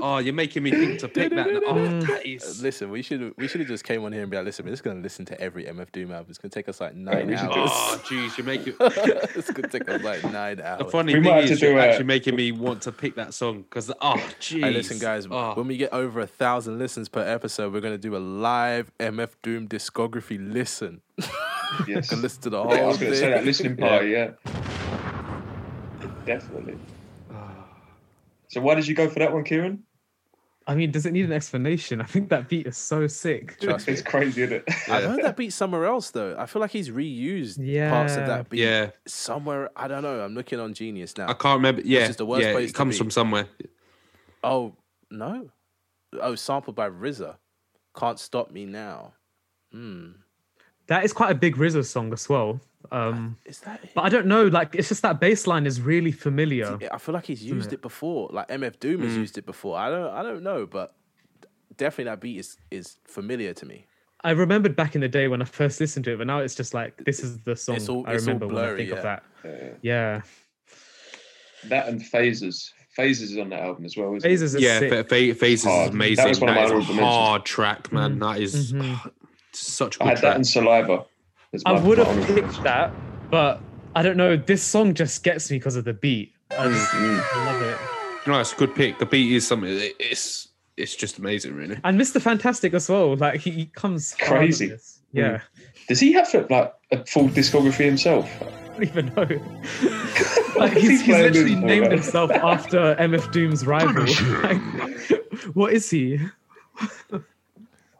[0.03, 1.47] Oh, you're making me think to pick that.
[1.69, 2.63] Oh, that Uh.
[2.63, 4.71] Listen, we should we should have just came on here and be like, listen, we're
[4.73, 6.27] just gonna listen to every MF Doom album.
[6.31, 7.51] It's gonna take us like nine we hours.
[7.55, 8.75] Oh, jeez, you're making.
[8.81, 10.93] it's gonna take us like nine The hours.
[10.93, 13.91] funny We thing is, you're a- actually making me want to pick that song because,
[14.01, 14.61] oh, jeez.
[14.61, 15.27] Hey, listen, guys.
[15.31, 15.55] Oh.
[15.55, 19.31] When we get over a thousand listens per episode, we're gonna do a live MF
[19.43, 21.03] Doom discography listen.
[21.87, 22.09] Yes.
[22.09, 23.45] Can listen to the whole I was going to say that thing.
[23.47, 24.31] listening party, yeah.
[26.25, 26.79] Definitely.
[28.49, 29.83] So why did you go for that one, Kieran?
[30.69, 32.01] I mean, does it need an explanation?
[32.03, 33.59] I think that beat is so sick.
[33.59, 33.95] Trust me.
[33.95, 34.65] It's crazy, isn't it?
[34.89, 36.37] I've heard that beat somewhere else though.
[36.39, 37.57] I feel like he's reused
[37.91, 38.91] parts of that beat Yeah.
[39.07, 39.71] somewhere.
[39.75, 40.21] I don't know.
[40.21, 41.29] I'm looking on Genius now.
[41.29, 41.81] I can't remember.
[41.85, 42.99] Yeah, is the worst yeah, place it to comes be.
[42.99, 43.47] from somewhere.
[44.45, 44.75] Oh
[45.11, 45.51] no.
[46.21, 47.37] Oh, sampled by RZA.
[47.97, 49.15] Can't stop me now.
[49.73, 50.11] Hmm.
[50.87, 52.61] That is quite a big RZA song as well.
[52.91, 53.91] Um, Is that it?
[53.95, 54.45] but I don't know.
[54.47, 56.79] Like, it's just that bass line is really familiar.
[56.93, 57.77] I feel like he's used it?
[57.77, 58.29] it before.
[58.33, 59.05] Like MF Doom Mm.
[59.05, 59.79] has used it before.
[59.79, 60.11] I don't.
[60.13, 60.95] I don't know, but
[61.77, 63.87] definitely that beat is is familiar to me.
[64.25, 66.55] I remembered back in the day when I first listened to it, but now it's
[66.57, 68.97] just like this is the song all- I it's all remember when I think yeah.
[68.97, 69.23] of that.
[69.45, 69.69] Yeah.
[69.83, 70.21] Yeah,
[71.69, 72.73] That and phases.
[72.97, 74.91] Phases is on that album as well, isn't phases is Yeah, sick.
[74.91, 76.17] Fa- Fa- Phases is amazing.
[76.17, 77.01] That That was is one of my a honorable mentions.
[77.07, 78.19] hard track, man.
[78.19, 79.13] That is Mhm.
[79.53, 80.35] such a I good had that track.
[80.35, 81.05] and Saliva.
[81.55, 82.65] As I would have picked mention.
[82.65, 82.93] that,
[83.31, 83.61] but
[83.97, 84.37] I don't know.
[84.37, 86.33] This song just gets me because of the beat.
[86.51, 87.25] I just Mm.
[87.35, 87.79] I love it.
[88.29, 88.99] No, it's a good pick.
[88.99, 89.71] The beat is something.
[89.71, 91.77] it- It's it's just amazing, really.
[91.83, 92.21] And Mr.
[92.21, 93.17] Fantastic as well.
[93.17, 94.69] Like he, he comes Crazy.
[94.69, 95.01] this.
[95.13, 95.41] Yeah,
[95.89, 98.31] Does he have like a full discography himself?
[98.43, 99.23] I don't even know.
[100.57, 101.91] like What's he he's, he's literally named man?
[101.93, 104.05] himself after MF Doom's rival.
[104.43, 106.19] Like, what is he?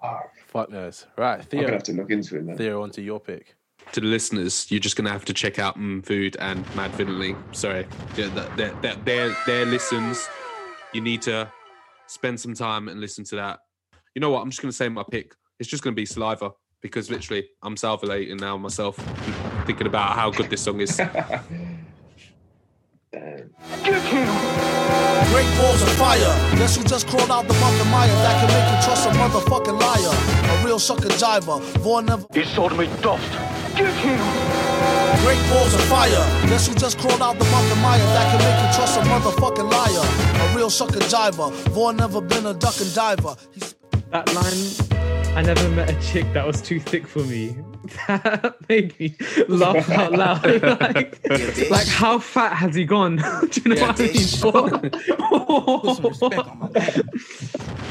[0.01, 0.33] Fuck
[0.71, 1.07] knows.
[1.17, 1.61] Right, I'm Theo.
[1.63, 2.55] gonna have to look into it now.
[2.57, 3.55] Theo, onto your pick.
[3.93, 7.37] To the listeners, you're just gonna have to check out mm, Food and Madvillainy.
[7.55, 10.29] Sorry, yeah, that- that- that- their their listens.
[10.93, 11.51] You need to
[12.07, 13.61] spend some time and listen to that.
[14.15, 14.41] You know what?
[14.43, 15.35] I'm just gonna say my pick.
[15.61, 16.51] It's just gonna be Saliva
[16.83, 18.97] because literally I'm salivating now myself,
[19.67, 21.01] thinking about how good this song is.
[23.11, 23.51] Damn.
[25.33, 26.19] Great balls of fire.
[26.59, 29.81] Guess who just crawled out the Muppet Mire that can make you trust a motherfucking
[29.81, 30.61] liar?
[30.61, 31.59] A real sucker jiver.
[31.81, 32.27] Vaughn never.
[32.35, 33.31] He sold me dust.
[33.77, 34.19] Get him.
[35.25, 36.11] Great balls of fire.
[36.49, 39.71] Guess who just crawled out the Muppet Mire that can make you trust a motherfucking
[39.71, 40.53] liar?
[40.53, 41.51] A real sucker jiver.
[41.71, 43.37] Vaughn never been a duck and diver.
[43.53, 43.75] He's
[44.11, 45.35] That line.
[45.35, 47.57] I never met a chick that was too thick for me.
[48.07, 49.17] That made me
[49.49, 50.45] laugh out loud.
[50.81, 53.17] like, like, how fat has he gone?
[53.51, 54.93] Do you know what I mean?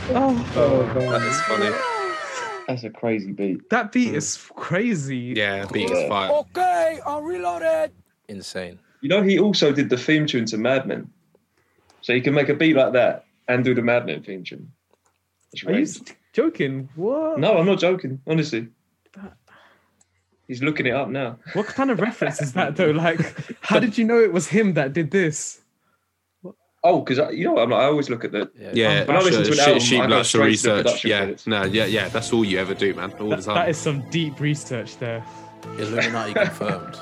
[0.10, 0.46] Oh.
[0.56, 1.76] oh, that is funny.
[2.68, 3.70] That's a crazy beat.
[3.70, 5.34] that beat is crazy.
[5.36, 6.32] Yeah, beat is fire.
[6.32, 7.92] Okay, I'm reloaded.
[8.28, 8.80] Insane.
[9.02, 11.10] You know, he also did the theme tune to Mad Men.
[12.02, 14.72] So he can make a beat like that and do the Mad Men theme tune.
[15.54, 15.88] It's Are you
[16.34, 16.90] joking?
[16.96, 17.40] What?
[17.40, 18.22] No, I'm not joking.
[18.28, 18.68] Honestly.
[20.48, 21.38] He's looking it up now.
[21.54, 22.92] What kind of reference is that though?
[22.92, 23.20] Like,
[23.62, 25.62] how did you know it was him that did this?
[26.84, 27.64] Oh, because you know what?
[27.64, 28.50] I'm like, I always look at the.
[28.74, 31.04] Yeah, When I listen to an she, album, she I go loves straight research.
[31.04, 31.48] Yeah, credits.
[31.48, 32.08] no, yeah, yeah.
[32.08, 33.12] That's all you ever do, man.
[33.20, 33.56] All the time.
[33.56, 35.26] that is some deep research there.
[35.78, 36.98] Illuminati confirmed.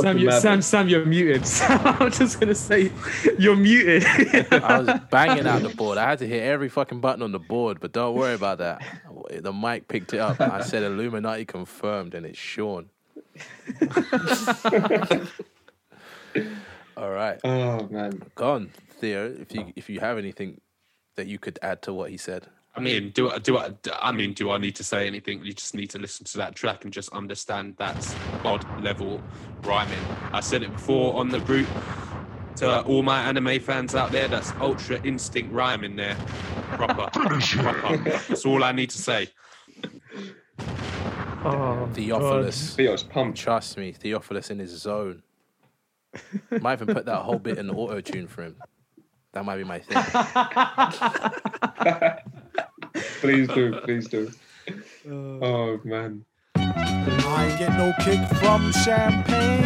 [0.00, 1.42] Sam, you, Sam, Sam, you're muted.
[1.68, 2.90] I'm just gonna say,
[3.38, 4.04] you're muted.
[4.52, 5.98] I was banging out the board.
[5.98, 8.82] I had to hit every fucking button on the board, but don't worry about that.
[9.30, 10.40] The mic picked it up.
[10.40, 12.88] I said Illuminati confirmed, and it's Sean.
[16.96, 18.22] All right, Oh man.
[18.34, 19.34] gone, Theo.
[19.38, 20.60] If you if you have anything
[21.16, 23.72] that you could add to what he said, I mean, do I do I?
[24.00, 25.42] I mean, do I need to say anything?
[25.42, 29.22] You just need to listen to that track and just understand that's odd level
[29.62, 29.98] rhyming.
[30.32, 31.66] I said it before on the group
[32.56, 34.28] to all my anime fans out there.
[34.28, 36.16] That's ultra instinct rhyming there,
[36.72, 37.08] proper,
[37.40, 37.96] proper.
[37.96, 39.28] That's all I need to say.
[41.46, 42.76] oh, Theophilus.
[42.76, 43.38] Theo's pumped.
[43.38, 45.22] Trust me, Theophilus in his zone.
[46.60, 48.56] Might even put that whole bit in the auto tune for him.
[49.32, 49.96] That might be my thing.
[53.20, 53.80] Please do.
[53.84, 54.30] Please do.
[55.08, 56.24] Uh, oh man.
[56.56, 59.62] I get no kick from champagne.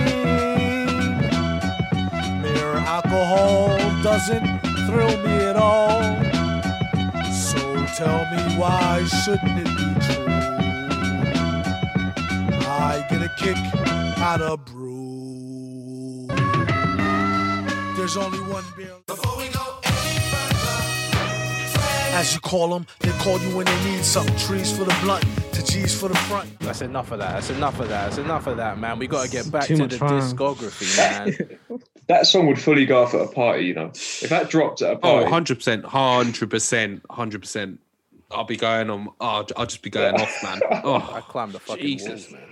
[2.43, 3.69] Mere alcohol
[4.03, 6.03] doesn't thrill me at all.
[7.33, 7.59] So
[7.97, 10.27] tell me why shouldn't it be true?
[12.67, 13.57] I get a kick
[14.19, 16.27] out of brew.
[17.97, 18.97] There's only one beer.
[19.07, 19.90] Before we go any further,
[22.15, 24.35] as you call them, they call you when they need something.
[24.37, 26.59] Trees for the blunt, to G's for the front.
[26.61, 27.35] That's enough of that.
[27.35, 28.07] That's enough of that.
[28.07, 28.99] That's enough of that, man.
[28.99, 30.21] We got to get back Too to the fun.
[30.21, 31.81] discography, man.
[32.09, 33.91] That song would fully go off at a party, you know.
[33.95, 35.27] If that dropped at a party.
[35.27, 37.79] Oh, party, 100%, 100%, 100%.
[38.33, 39.11] I'll be going on.
[39.21, 40.61] I'll, I'll just be going off, man.
[40.83, 42.09] Oh, I Oh, climbed the fucking Jesus.
[42.09, 42.50] walls, man.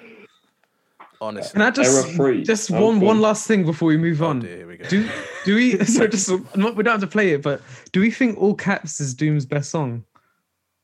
[1.21, 1.53] Honestly.
[1.53, 2.45] Can I just Error-free.
[2.45, 3.07] just one God.
[3.07, 4.41] one last thing before we move oh, on?
[4.41, 4.89] dear, here we go.
[4.89, 5.09] Do
[5.45, 5.79] do we?
[5.85, 7.61] So just not, we don't have to play it, but
[7.93, 10.05] do we think All Caps is Doom's best song?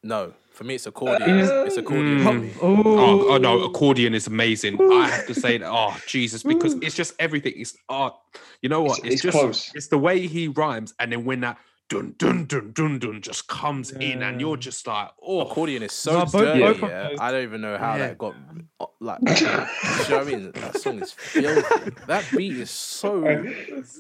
[0.03, 1.41] No, for me, it's accordion.
[1.41, 1.79] Uh, it's mm.
[1.79, 2.51] accordion for me.
[2.61, 4.81] Oh oh, oh, oh no, accordion is amazing.
[4.81, 5.71] I have to say that.
[5.71, 7.55] Oh Jesus, because it's just everything.
[7.57, 8.15] It's art.
[8.61, 8.99] You know what?
[8.99, 9.73] It's- it's just close.
[9.75, 13.47] it's the way he rhymes, and then when that dun dun dun dun dun just
[13.49, 16.61] comes in, and you're just like, oh, Accordion is so No, dirty.
[16.61, 17.11] both of yeah.
[17.21, 18.09] I don't even know how Yeah.
[18.09, 18.35] that got
[18.81, 19.19] uh, like.
[19.41, 20.53] you know what I mean?
[20.53, 21.91] That song is filthy.
[22.07, 23.21] That beat is so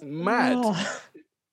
[0.03, 0.57] mad.
[0.57, 0.99] Oh.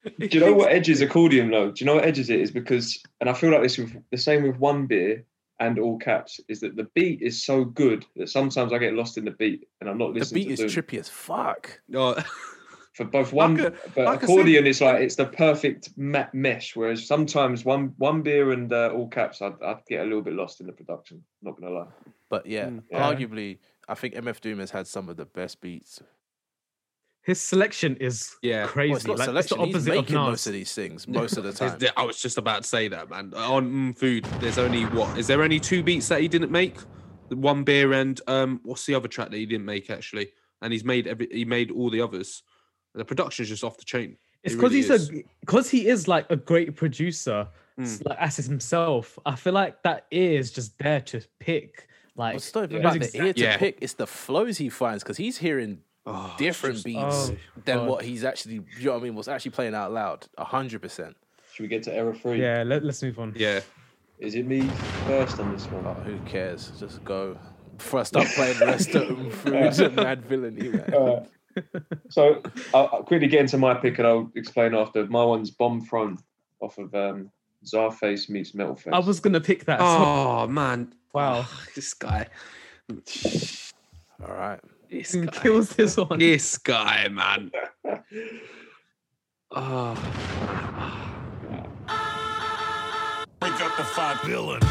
[0.19, 1.69] Do you know what edges accordion though?
[1.71, 2.49] Do you know what edges it is?
[2.49, 5.23] Because, and I feel like this with the same with one beer
[5.59, 9.19] and all caps, is that the beat is so good that sometimes I get lost
[9.19, 10.69] in the beat and I'm not The beat to is Doom.
[10.69, 11.79] trippy as fuck.
[11.93, 12.15] oh,
[12.93, 16.75] For both one, could- but like accordion is like it's the perfect mesh.
[16.75, 20.33] Whereas sometimes one one beer and uh, all caps, I'd, I'd get a little bit
[20.33, 21.23] lost in the production.
[21.41, 21.87] Not gonna lie.
[22.29, 22.83] But yeah, Mm.
[22.91, 23.11] Yeah.
[23.13, 26.01] arguably, I think MF Doom has had some of the best beats.
[27.23, 28.65] His selection is Yeah.
[28.67, 28.89] Crazy.
[28.91, 29.57] Well, it's not like, selection.
[29.61, 30.27] It's the He's opposite of making Nas.
[30.27, 31.79] most of these things most of the time.
[31.95, 33.33] I was just about to say that, man.
[33.35, 35.17] On mm, food, there's only what?
[35.17, 36.77] Is there only two beats that he didn't make?
[37.29, 40.31] One beer and um, what's the other track that he didn't make actually?
[40.61, 42.43] And he's made every he made all the others.
[42.93, 44.17] The production is just off the chain.
[44.43, 45.09] It's It because really he's is.
[45.11, 47.47] a because he is like a great producer,
[47.79, 48.05] Mm.
[48.05, 49.17] like as himself.
[49.25, 51.87] I feel like that ear is just there to pick.
[52.17, 53.57] Like Well, it's not even about the ear to Yeah.
[53.57, 56.99] pick; it's the flows he finds because he's hearing Oh, different just- beats
[57.31, 57.87] oh, than God.
[57.87, 58.55] what he's actually.
[58.55, 59.15] You know what I mean?
[59.15, 60.27] Was actually playing out loud.
[60.37, 61.15] hundred percent.
[61.53, 62.41] Should we get to error three?
[62.41, 62.63] yeah.
[62.63, 63.33] Let, let's move on.
[63.37, 63.61] Yeah.
[64.19, 64.61] Is it me
[65.07, 65.85] first on this one?
[65.85, 66.71] Oh, who cares?
[66.79, 67.37] Just go.
[67.77, 71.27] Before I start playing the rest of them foods and mad villainy, man.
[71.57, 71.83] Alright.
[72.09, 72.41] so
[72.73, 75.05] I'll, I'll quickly get into my pick and I'll explain after.
[75.07, 76.17] My one's Bomb Thrown
[76.61, 77.31] off of um,
[77.65, 78.93] Czarface meets Metalface.
[78.93, 79.79] I was gonna pick that.
[79.79, 80.41] as well.
[80.43, 80.93] Oh man.
[81.13, 81.45] Wow.
[81.45, 82.27] Oh, this guy.
[82.89, 84.59] All right.
[84.89, 85.25] This guy.
[85.31, 86.19] kills this one.
[86.19, 87.51] This guy, man.
[89.53, 89.95] Oh.
[93.41, 94.61] Break up the five villain.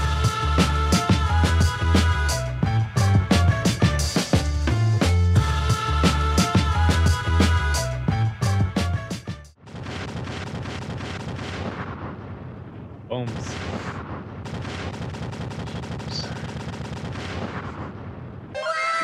[13.10, 13.30] Bombs.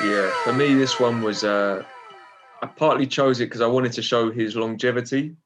[0.04, 1.42] Yeah, for me, this one was.
[1.42, 1.82] Uh,
[2.62, 5.36] I partly chose it because I wanted to show his longevity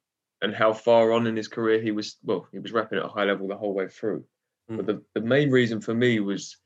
[0.43, 2.17] and how far on in his career he was.
[2.25, 4.25] Well, he was rapping at a high level the whole way through.
[4.69, 6.57] But the, the main reason for me was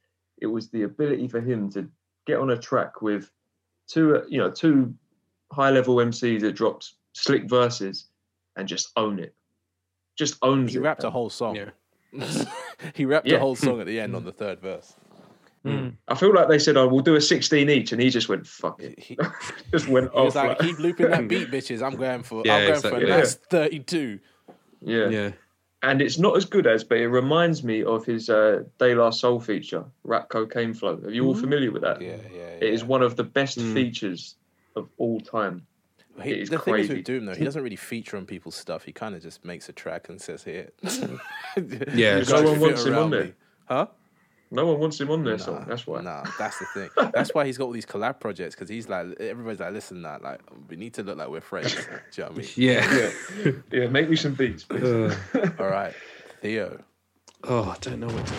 [0.42, 1.88] it was the ability for him to
[2.26, 3.30] get on a track with
[3.88, 4.94] two, uh, you know, two
[5.52, 8.09] high level MCs that dropped slick verses
[8.57, 9.35] and just own it.
[10.18, 10.83] Just owns He it.
[10.83, 11.57] rapped a whole song.
[11.57, 11.70] Yeah.
[12.94, 13.37] he rapped Yeah.
[13.37, 14.94] a whole song at the end on the third verse.
[15.64, 15.94] Mm.
[16.09, 18.46] I feel like they said, "Oh, we'll do a 16 each," and he just went,
[18.46, 19.16] "Fuck it." He,
[19.72, 20.46] just went he was off.
[20.46, 21.83] like, like- keep looping that beat, bitches.
[21.83, 22.42] I'm going for.
[22.44, 23.00] Yeah, I'm going exactly.
[23.00, 23.16] for a Yeah.
[23.16, 24.18] nice 32.
[24.83, 25.09] yeah.
[25.09, 25.31] Yeah.
[25.83, 29.09] and it's not as good as, but it reminds me of his uh, De La
[29.11, 30.98] Soul feature, Rock Co.Kane Flow.
[31.05, 32.00] Are you all familiar with that?
[32.00, 32.40] Yeah, yeah.
[32.61, 33.72] It is one of the best Mm.
[33.74, 34.37] features
[34.77, 35.66] of all time.
[36.22, 38.55] He, It is the thing is with Doom though, he doesn't really feature on people's
[38.55, 38.85] stuff.
[38.85, 40.70] He kind of just makes a track and says here.
[41.94, 43.24] Yeah, no one wants him on there.
[43.24, 43.33] me.
[43.66, 43.87] Huh?
[44.50, 45.64] No one wants him on their Nah, song.
[45.66, 46.00] That's why.
[46.03, 46.90] Nah, that's the thing.
[47.12, 50.22] That's why he's got all these collab projects because he's like, everybody's like, listen, that
[50.22, 51.74] like we need to look like we're friends.
[51.74, 52.48] Do you know what I mean?
[52.55, 53.11] Yeah.
[53.44, 53.87] Yeah, yeah.
[53.88, 54.85] Make me some beats, please.
[54.85, 55.16] Uh,
[55.59, 55.92] All right,
[56.40, 56.79] Theo.
[57.44, 58.35] oh, I don't know what to.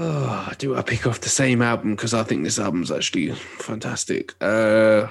[0.00, 4.34] Oh, do I pick off the same album because I think this album's actually fantastic.
[4.40, 5.08] Uh,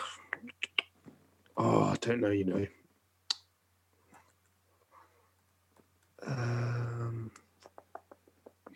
[1.57, 2.29] oh, I don't know.
[2.29, 2.67] You know.
[6.25, 7.31] Um,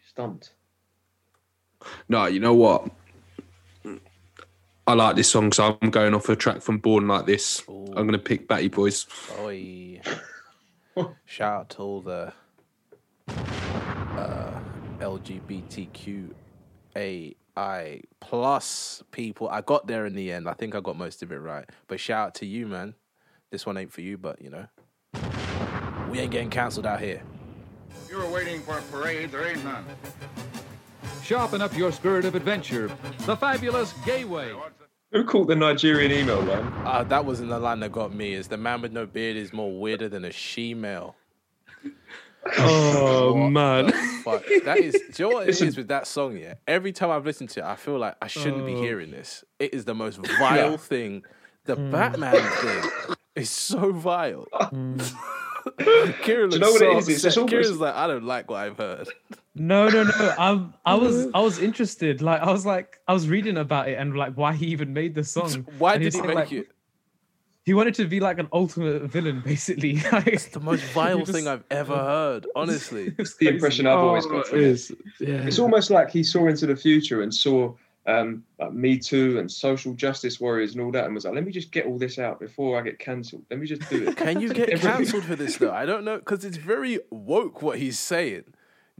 [0.07, 0.51] Stumped.
[2.09, 2.89] no, you know what?
[4.87, 7.63] I like this song, so I'm going off a track from Born Like This.
[7.67, 9.07] I'm going to pick Batty Boys.
[9.39, 10.01] Oi.
[11.25, 12.33] Shout out to all the
[13.29, 14.59] uh,
[17.61, 19.49] LGBTQAI plus people.
[19.49, 20.47] I got there in the end.
[20.47, 21.69] I think I got most of it right.
[21.87, 22.95] But shout out to you, man.
[23.51, 24.67] This one ain't for you, but you know,
[26.09, 27.21] we ain't getting cancelled out here.
[28.09, 29.85] You're waiting for a parade, there ain't none.
[31.23, 32.91] Sharpen up your spirit of adventure.
[33.25, 34.59] The fabulous Gayway.
[35.11, 36.71] Who caught the Nigerian email line?
[36.85, 38.33] Uh, that wasn't the line that got me.
[38.33, 41.15] Is the man with no beard is more weirder than a she-male.
[42.57, 43.91] Oh, man.
[44.23, 44.43] fuck?
[44.65, 46.37] That is, do you know what it is with that song?
[46.37, 48.81] Yeah, every time I've listened to it, I feel like I shouldn't be Oh.
[48.81, 49.43] hearing this.
[49.59, 51.23] It is the most vile thing.
[51.65, 51.91] The hmm.
[51.91, 54.45] Batman thing is so vile.
[54.51, 54.97] Kieran hmm.
[56.25, 57.09] Do you looks know what so it is?
[57.09, 59.07] It's just almost- Kieran's like, I don't like what I've heard.
[59.53, 60.35] No, no, no.
[60.39, 62.21] I'm, I was, I was interested.
[62.21, 65.13] Like, I was like, I was reading about it and like why he even made
[65.13, 65.67] the song.
[65.77, 66.67] Why And did he saying, make like, it?
[67.63, 70.01] He wanted to be like an ultimate villain, basically.
[70.11, 72.47] Like, It's the most vile he thing I've ever heard.
[72.55, 74.63] Honestly, It's the impression I've always Oh, got it from it.
[74.63, 74.91] is.
[75.19, 75.35] Yeah.
[75.47, 77.73] It's almost like he saw into the future and saw
[78.07, 81.45] um, like Me Too and social justice warriors and all that, and was like, let
[81.45, 83.43] me just get all this out before I get cancelled.
[83.51, 84.17] Let me just do it.
[84.17, 85.71] Can you get cancelled for this though?
[85.71, 88.45] I don't know because it's very woke what he's saying.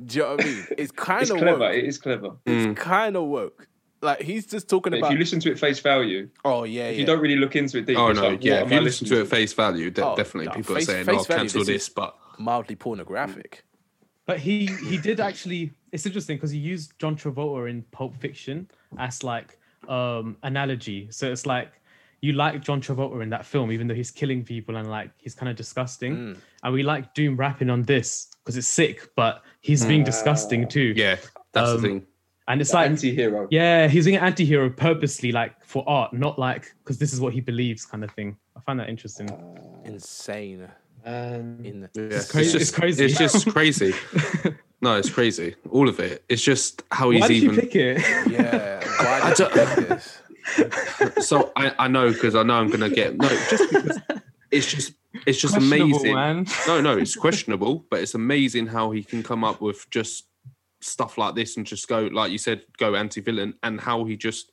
[0.05, 0.68] Do you know what I mean?
[0.78, 1.59] It's kind of clever.
[1.59, 1.74] woke.
[1.74, 2.30] It is clever.
[2.45, 3.68] It's kind of woke.
[4.01, 5.11] Like he's just talking But if about.
[5.13, 6.99] you listen to it face value, oh yeah, if yeah.
[7.01, 8.61] you don't really look into it deep, Oh no, like, yeah.
[8.61, 10.89] If am I you listen to it face value, de- Oh, definitely no, people face-
[10.89, 13.63] are saying, face "Oh, value, cancel this this," but mildly pornographic.
[14.25, 15.71] But he he did actually.
[15.91, 21.07] It's interesting because he used John Travolta in Pulp Fiction as like um analogy.
[21.11, 21.71] So it's like
[22.21, 25.35] you like John Travolta in that film, even though he's killing people and like he's
[25.35, 26.15] kind of disgusting.
[26.15, 26.37] Mm.
[26.63, 30.93] And we like Doom rapping on this because it's sick, but he's being disgusting too.
[30.95, 31.17] yeah,
[31.51, 32.07] that's Um, the thing.
[32.51, 33.47] And it's The like anti-hero.
[33.49, 37.33] yeah, he's being an anti-hero purposely, like for art, not like because this is what
[37.33, 38.37] he believes, kind of thing.
[38.55, 39.29] I find that interesting.
[39.31, 40.67] Uh, Insane.
[41.03, 42.17] And In the, Yeah.
[42.17, 43.05] It's, crazy- just it's crazy.
[43.05, 43.93] It's just crazy.
[44.81, 45.55] no, it's crazy.
[45.69, 46.23] All of it.
[46.29, 47.55] It's just how Why he's did even.
[47.55, 47.97] you pick it?
[48.29, 48.83] yeah.
[48.99, 51.27] Why did you don't- pick this?
[51.27, 53.27] so I, I know because I know I'm gonna get no.
[53.29, 53.99] Just because
[54.51, 54.93] it's just
[55.25, 56.13] it's just amazing.
[56.15, 56.45] man.
[56.67, 60.25] No, no, it's questionable, but it's amazing how he can come up with just
[60.82, 64.51] stuff like this and just go like you said, go anti-villain, and how he just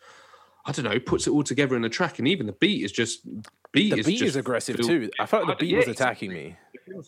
[0.66, 2.93] I don't know puts it all together in a track, and even the beat is
[2.93, 3.26] just
[3.72, 5.11] beat The is beat just is aggressive feel- too.
[5.18, 6.57] I felt like the beat Yeah, was attacking me.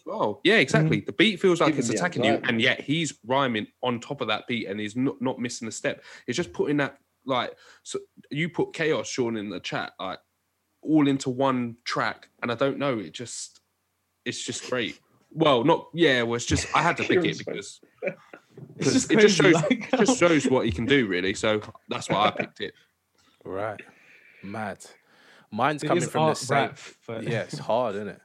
[0.04, 0.40] Well.
[0.44, 1.00] Yeah, exactly.
[1.00, 4.20] The beat feels like Giving it's me attacking you, and yet he's rhyming on top
[4.20, 6.02] of that beat, and he's not not missing a step.
[6.26, 7.98] It's just putting that like so.
[8.30, 10.18] You put chaos, Sean, in the chat, like
[10.82, 12.98] all into one track, and I don't know.
[12.98, 13.60] It just
[14.24, 15.00] it's just great.
[15.32, 16.22] Well, not yeah.
[16.22, 17.80] Well, it's just I had to pick it because
[18.76, 21.34] It's just it just shows like- it just shows what he can do really.
[21.34, 22.74] So that's why I picked it.
[23.44, 23.80] Right.
[24.42, 24.84] Mad.
[25.50, 26.58] Mine's It coming from the same.
[26.58, 28.20] rap, but- Yeah, it's hard, isn't it?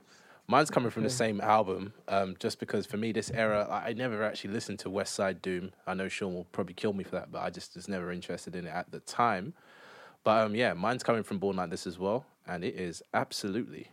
[0.47, 3.93] Mine's coming from the same album, um, just because for me this era, I I
[3.93, 5.71] never actually listened to West Side Doom.
[5.87, 8.55] I know Sean will probably kill me for that, but I just was never interested
[8.55, 9.55] in it at the time.
[10.23, 13.87] But um, yeah, mine's coming from Born Like This as well, and it is absolutely.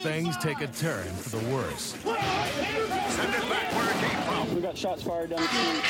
[0.00, 1.94] Things take a turn for the worse.
[2.02, 4.11] Send it back where it came from.
[4.54, 5.82] We got shots fired down the street.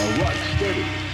[0.00, 1.04] All right, steady.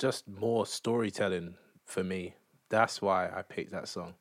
[0.00, 2.34] just more storytelling for me.
[2.70, 4.14] That's why I picked that song.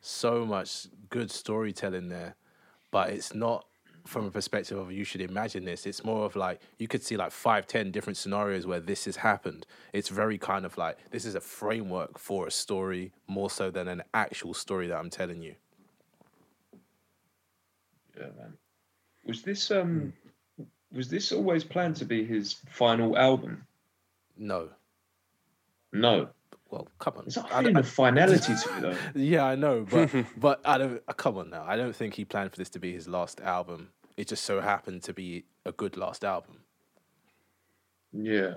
[0.00, 2.34] So much good storytelling there,
[2.90, 3.66] but it's not
[4.06, 5.84] from a perspective of you should imagine this.
[5.86, 9.16] It's more of like you could see like five, ten different scenarios where this has
[9.16, 9.66] happened.
[9.92, 13.88] It's very kind of like this is a framework for a story more so than
[13.88, 15.54] an actual story that I'm telling you.
[18.16, 18.54] Yeah, man.
[19.26, 20.12] Was this um
[20.92, 23.66] was this always planned to be his final album?
[24.38, 24.68] No,
[25.92, 26.28] No.
[26.70, 27.24] well, come on.
[27.24, 28.96] There's not I- of finality to it though.
[29.14, 31.02] Yeah, I know, but but I don't.
[31.08, 33.40] uh, Come on now, I don't think he planned for this to be his last
[33.40, 33.88] album.
[34.16, 36.60] It just so happened to be a good last album.
[38.12, 38.54] Yeah.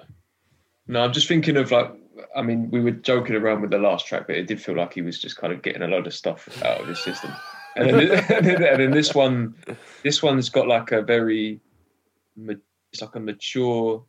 [0.87, 1.91] No, I'm just thinking of like
[2.35, 4.93] I mean, we were joking around with the last track, but it did feel like
[4.93, 7.31] he was just kind of getting a load of stuff out of his system.
[7.75, 9.55] And then, and then, and then this one,
[10.03, 11.59] this one's got like a very,
[12.47, 14.03] it's like a mature.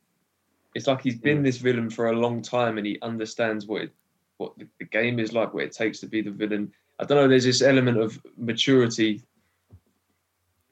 [0.75, 1.45] It's like he's been mm.
[1.45, 3.93] this villain for a long time, and he understands what it,
[4.39, 6.73] what the, the game is like, what it takes to be the villain.
[6.99, 7.29] I don't know.
[7.29, 9.23] There's this element of maturity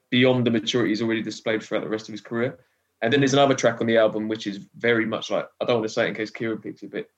[0.09, 2.59] beyond the maturity he's already displayed throughout the rest of his career.
[3.01, 5.77] And then there's another track on the album which is very much like I don't
[5.77, 7.09] want to say it in case Kieran picks it, but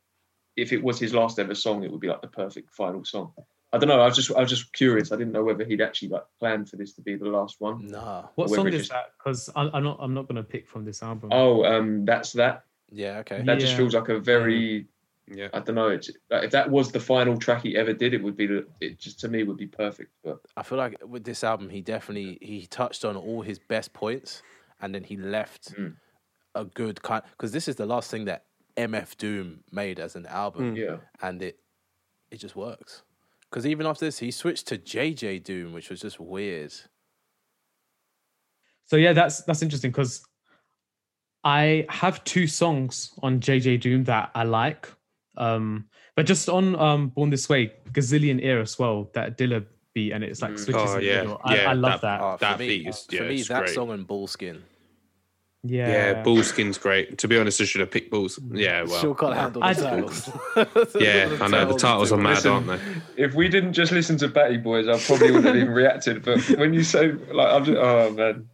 [0.57, 3.31] if it was his last ever song, it would be like the perfect final song.
[3.73, 4.01] I don't know.
[4.01, 5.11] I was just I was just curious.
[5.11, 7.87] I didn't know whether he'd actually like planned for this to be the last one.
[7.87, 8.27] Nah.
[8.35, 9.13] What song is just- that?
[9.17, 11.29] Because I'm not I'm not gonna pick from this album.
[11.31, 12.65] Oh, um, that's that.
[12.91, 13.19] Yeah.
[13.19, 13.41] Okay.
[13.43, 14.87] That just feels like a very
[15.33, 15.47] Yeah.
[15.53, 15.87] I don't know.
[15.89, 18.61] It's, like, if that was the final track he ever did, it would be.
[18.79, 20.11] It just to me would be perfect.
[20.23, 23.93] But I feel like with this album, he definitely he touched on all his best
[23.93, 24.43] points,
[24.81, 25.95] and then he left Mm.
[26.55, 27.23] a good kind.
[27.31, 28.45] Because this is the last thing that
[28.77, 31.59] MF Doom made as an album, yeah, and it
[32.29, 33.03] it just works.
[33.49, 36.73] Because even after this, he switched to JJ Doom, which was just weird.
[38.85, 40.23] So yeah, that's that's interesting because
[41.43, 44.87] I have two songs on JJ Doom that I like.
[45.37, 50.11] Um, but just on um Born This Way, Gazillion Ear as well, that Dilla beat
[50.13, 50.59] and it's like Mm.
[50.59, 51.35] switches Oh, in yeah.
[51.43, 52.21] I, yeah, I love that- that.
[52.21, 53.73] Uh, That for me, beat is- for yeah, me it's that great.
[53.75, 54.59] song and Ballskin.
[55.63, 55.89] Yeah.
[55.89, 57.19] Yeah, Ballskin's great.
[57.19, 58.39] To be honest, I should have picked Bulls.
[58.51, 60.29] Yeah, well, Sure can't handle the titles.
[60.99, 63.23] yeah, I know the titles are mad, Listen, aren't they?
[63.23, 66.23] if we didn't just listen to Batty Boys, I probably wouldn't have even reacted.
[66.25, 68.49] But when you say like, I'm just, oh man,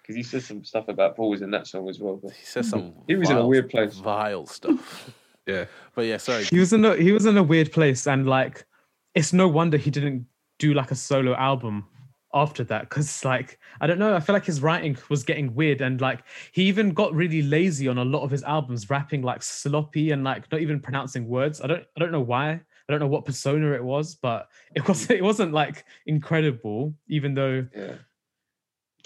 [0.00, 2.16] because he said some stuff about balls in that song as well.
[2.22, 2.94] But He says some.
[3.06, 3.94] He was in a weird place.
[3.96, 5.10] Vile stuff.
[5.46, 5.66] Yeah.
[5.94, 6.44] But yeah, sorry.
[6.44, 8.66] he was in a he was in a weird place, and like,
[9.14, 10.26] it's no wonder he didn't
[10.58, 11.86] do like a solo album
[12.34, 15.80] after that because like i don't know i feel like his writing was getting weird
[15.80, 16.22] and like
[16.52, 20.22] he even got really lazy on a lot of his albums rapping like sloppy and
[20.24, 23.24] like not even pronouncing words i don't i don't know why i don't know what
[23.24, 27.94] persona it was but it was it wasn't like incredible even though Yeah.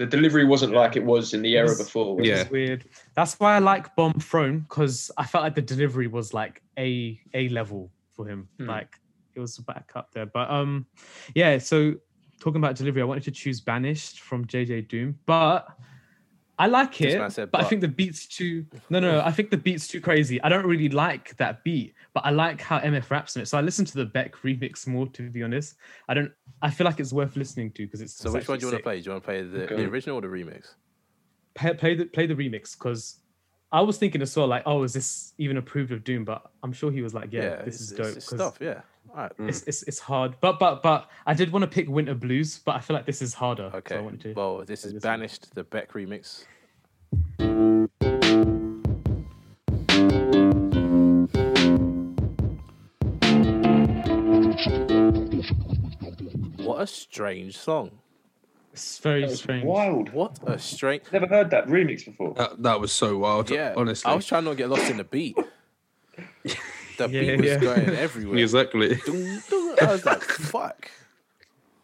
[0.00, 2.16] The delivery wasn't like it was in the era was- before.
[2.16, 2.38] was it it?
[2.38, 2.84] was weird
[3.14, 7.20] that's why i like bomb thrown because i felt like the delivery was like a
[7.34, 8.66] a level for him Hmm.
[8.70, 8.98] like
[9.34, 10.86] it was back up there but um
[11.34, 11.94] yeah so
[12.40, 15.68] talking about delivery i wanted to choose banished from jj doom but
[16.60, 19.50] i like it man said but i think the beat's too no no i think
[19.50, 23.10] the beat's too crazy i don't really like that beat but i like how mf
[23.10, 25.74] raps on it so i listen to the beck remix more to be honest
[26.08, 26.30] i don't
[26.62, 28.72] i feel like it's worth listening to because it's So it's which one do you
[28.72, 29.00] want to play?
[29.00, 30.74] Do you want to play the, the original or the remix?
[31.54, 33.20] play, play the play the remix because
[33.72, 36.24] I was thinking as well, like, oh, is this even approved of Doom?
[36.24, 38.16] But I'm sure he was like, yeah, this is dope.
[38.16, 38.58] it's 'cause stuff.
[38.60, 38.80] Yeah.
[39.08, 39.32] All right.
[39.40, 42.76] It's, it's it's hard, but but but I did want to pick Winter Blues, but
[42.76, 43.68] I feel like this is harder.
[43.72, 43.96] so Okay.
[43.96, 44.32] I wanted to.
[44.34, 45.18] Well, this is this one.
[45.20, 46.44] banished the Beck remix.
[56.58, 57.90] What a strange song.
[58.72, 59.64] it's very strange.
[59.64, 60.12] wild.
[60.12, 61.02] What a strange.
[61.12, 62.34] Never heard that remix before.
[62.34, 63.50] That, that was so wild.
[63.50, 63.74] Yeah.
[63.76, 64.10] honestly.
[64.10, 65.36] I was trying not to get lost in the beat.
[67.08, 67.58] The Yeah, beat was yeah.
[67.58, 68.38] going everywhere.
[68.38, 68.94] exactly.
[68.96, 69.76] Dun, dun.
[69.82, 70.90] I was like, fuck.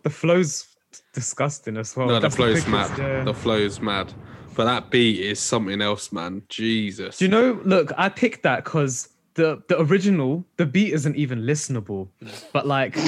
[0.03, 0.67] The flow's
[1.13, 2.07] disgusting as well.
[2.09, 2.99] No, the That's flow's quickest, mad.
[2.99, 3.25] yeah.
[3.25, 4.13] The flow's mad.
[4.55, 6.43] But that beat is something else, man.
[6.49, 7.19] Jesus.
[7.19, 7.61] Do you know?
[7.65, 12.09] Look, I picked that because the the original, the beat isn't even listenable,
[12.53, 12.97] but like.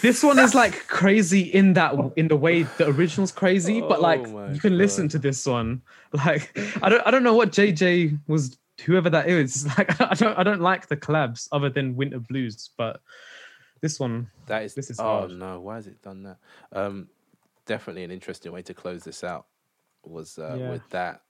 [0.00, 4.20] This one is like crazy in that in the way the original's crazy, but like
[4.28, 5.82] Oh you can listen to this one.
[6.12, 9.66] Like I don't I don't know what JJ was whoever that is.
[9.78, 13.00] Like I don't I don't like the collabs other than Winter Blues, but
[13.80, 15.30] this one That is, This is oh hard.
[15.32, 16.36] no, why has it done that?
[16.72, 17.08] Um,
[17.66, 19.46] definitely an interesting way to close this out
[20.04, 20.70] was uh, Yeah.
[20.70, 21.22] with that.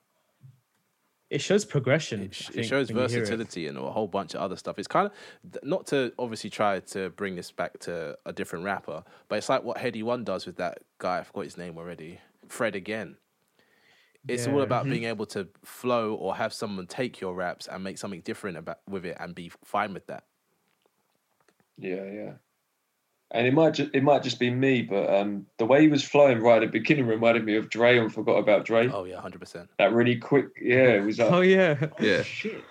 [1.30, 2.22] it shows progression.
[2.22, 3.10] It, sh- I it shows hear it.
[3.10, 4.78] versatility and a whole bunch of other stuff.
[4.78, 9.04] It's kind of not to obviously try to bring this back to a different rapper,
[9.28, 11.18] but it's like what Headie One does with that guy.
[11.18, 12.18] I forgot his name already.
[12.48, 13.16] Fred again.
[14.26, 14.64] It's all Yeah.
[14.64, 18.56] about being able to flow or have someone take your raps and make something different
[18.58, 20.24] about with it and be fine with that.
[21.78, 22.32] Yeah, yeah.
[23.30, 26.02] And it might ju- it might just be me, but um, the way he was
[26.02, 28.88] flowing right at the beginning reminded me of Dre and Forgot About Dre.
[28.88, 29.68] Oh yeah, hundred percent.
[29.78, 31.88] That really quick, yeah, it was like, Oh yeah.
[32.00, 32.22] Yeah.
[32.22, 32.64] shit.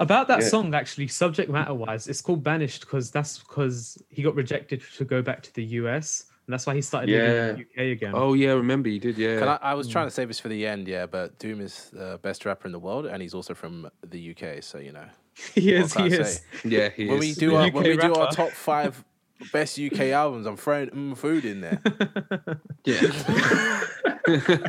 [0.00, 0.48] About that Yeah.
[0.48, 5.04] song, actually, subject matter wise, it's called Banished because that's because he got rejected to
[5.04, 8.12] go back to the US, and that's why he started living in the UK again.
[8.14, 9.38] Oh yeah, remember you did, yeah.
[9.38, 9.92] Can I, I was Hmm.
[9.92, 12.72] trying to save this for the end, yeah, but Doom is the best rapper in
[12.72, 15.04] the world, and he's also from the UK, so you know.
[15.54, 15.92] he is.
[15.94, 16.36] He is.
[16.38, 16.42] say?
[16.64, 17.20] yeah, he When is.
[17.20, 19.04] we do our when we do our top five
[19.52, 21.78] best UK albums, I'm throwing mm food in there
[22.84, 23.84] yeah.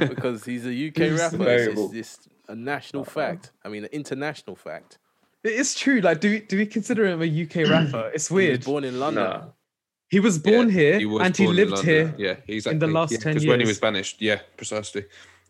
[0.07, 1.49] because he's a UK rapper.
[1.49, 3.51] It's, it's, it's a national fact.
[3.63, 4.97] I mean, an international fact.
[5.43, 6.01] It is true.
[6.01, 8.11] Like, do we, do we consider him a UK rapper?
[8.13, 8.65] It's He was weird.
[8.65, 9.23] born in London.
[9.23, 9.45] Nah.
[10.09, 12.15] He was born Yeah, here he was and he born in lived here.
[12.17, 12.75] Yeah, exactly.
[12.75, 15.05] In the last 10 Because when he was banished, yeah, precisely.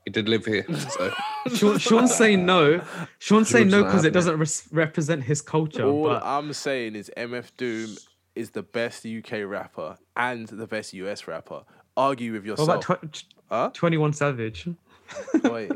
[0.05, 0.65] He did live here.
[0.73, 1.13] So
[1.55, 2.81] Sean, Sean's saying no.
[3.19, 5.85] Sean's saying no because it doesn't res- represent his culture.
[5.85, 7.95] All but I'm saying is MF Doom
[8.35, 11.63] is the best UK rapper and the best US rapper.
[11.97, 12.67] Argue with yourself.
[12.69, 13.71] what about tw- huh?
[13.73, 14.67] 21 Savage?
[15.45, 15.69] Oi,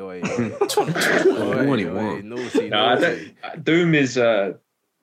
[0.00, 0.20] Oi,
[2.22, 3.34] naughty, Nah, I naughty.
[3.42, 4.52] don't, Doom is uh,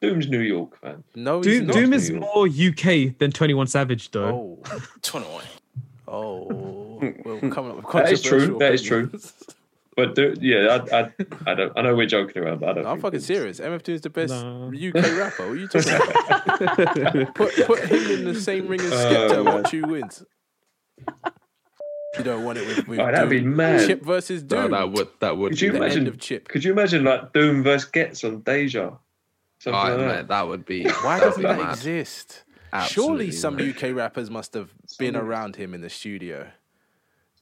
[0.09, 1.03] Doom's New York, man.
[1.15, 1.75] No, he's Doom, not.
[1.75, 2.21] Doom is York.
[2.21, 4.59] more UK than 21 Savage, though.
[4.65, 4.79] Oh.
[5.01, 5.43] 21.
[6.07, 9.11] Oh, well, coming up with That is true, controversial that is true.
[9.97, 11.11] But Do- yeah, I, I,
[11.47, 11.73] I don't.
[11.77, 12.85] I know we're joking around, but I don't.
[12.85, 13.59] I'm fucking Doom's- serious.
[13.61, 14.67] MF Doom is the best No.
[14.75, 15.47] UK rapper.
[15.47, 17.35] What are you talking about?
[17.35, 19.31] put, put him in the same ring as oh, Skepta.
[19.37, 19.53] Oh, man.
[19.55, 20.23] watch who wins.
[22.17, 23.55] You don't want it with, with Oh, that'd be Doom.
[23.55, 23.87] mad.
[23.87, 24.71] Chip versus no, Doom.
[24.71, 26.47] that would that would Could you the imagine- end of Chip.
[26.47, 28.91] Could you imagine like Doom versus Ghetts on Deja?
[29.65, 30.27] Something Oh, like man, that.
[30.27, 31.71] that would be Why doesn't be that mad.
[31.73, 32.43] exist?
[32.71, 33.75] Absolutely Surely some mad.
[33.75, 36.49] UK rappers must have been Some- around him in the studio.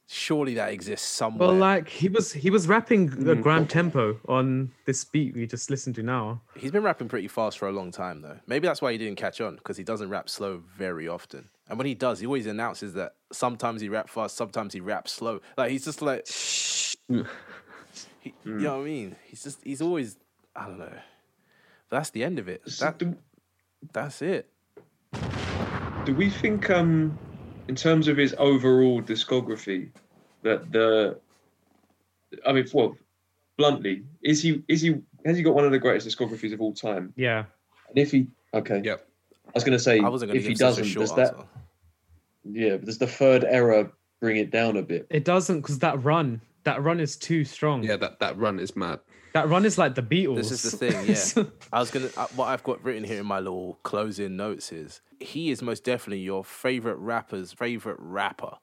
[0.07, 1.49] Surely that exists somewhere.
[1.49, 3.41] Well, like he was he was rapping the Mm.
[3.43, 6.41] grand tempo on this beat we just listened to now.
[6.55, 8.39] He's been rapping pretty fast for a long time, though.
[8.47, 11.49] Maybe that's why he didn't catch on because he doesn't rap slow very often.
[11.67, 15.11] And when he does, he always announces that sometimes he rap fast, sometimes he raps
[15.11, 15.41] slow.
[15.57, 17.13] Like he's just like, he,
[18.45, 19.15] you know what I mean?
[19.25, 20.17] He's just he's always
[20.55, 20.93] I don't know.
[21.93, 22.63] That's the end of it.
[22.67, 23.15] So That do,
[23.91, 24.49] that's it.
[26.05, 27.15] do we think, um,
[27.67, 29.89] in terms of his overall discography,
[30.41, 31.19] that the,
[32.47, 32.97] I mean, well,
[33.57, 36.73] bluntly, is he is he has he got one of the greatest discographies of all
[36.73, 37.13] time?
[37.15, 37.43] Yeah.
[37.89, 38.25] And if he,
[38.55, 39.07] okay, Yep.
[39.45, 41.07] I was going to say, I wasn't going if he give such a doesn't, short
[41.09, 41.47] does that, answer.
[42.51, 45.05] yeah, but does the third era bring it down a bit?
[45.11, 47.83] It doesn't because that run, that run is too strong.
[47.83, 48.99] Yeah, that, that run is mad.
[49.33, 50.35] That run is like the Beatles.
[50.35, 51.51] This is the thing, yeah.
[51.71, 52.07] I was gonna.
[52.35, 56.19] What I've got written here in my little closing notes is he is most definitely
[56.23, 58.57] your favorite rapper's favorite rapper.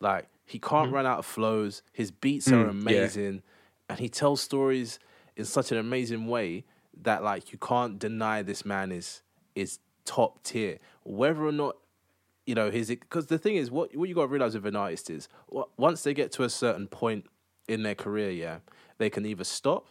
[0.00, 1.82] Like he can't run out of flows.
[1.92, 2.56] His beats are.
[2.56, 2.70] Mm, yeah.
[2.70, 3.42] amazing,
[3.88, 4.98] and he tells stories
[5.34, 6.64] in such an amazing way
[7.02, 9.22] that like you can't deny this man is
[9.54, 10.78] is top tier.
[11.04, 11.76] Whether or not
[12.46, 14.76] you know his because the thing is what what you got to realize with an
[14.76, 15.28] artist is
[15.76, 17.26] once they get to a certain point
[17.66, 18.58] in their career yeah
[18.98, 19.88] they can either stop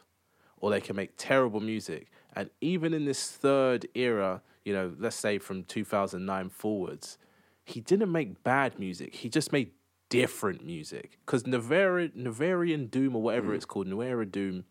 [0.57, 2.07] or they can make terrible music.
[2.35, 7.17] And even in this third era you know let's say from 2009 forwards
[7.63, 9.15] he didn't make bad music.
[9.15, 9.71] He just made
[10.09, 11.17] different music.
[11.25, 13.55] Because Navarian Doom or whatever mm.
[13.55, 14.65] it's called Nuera Doom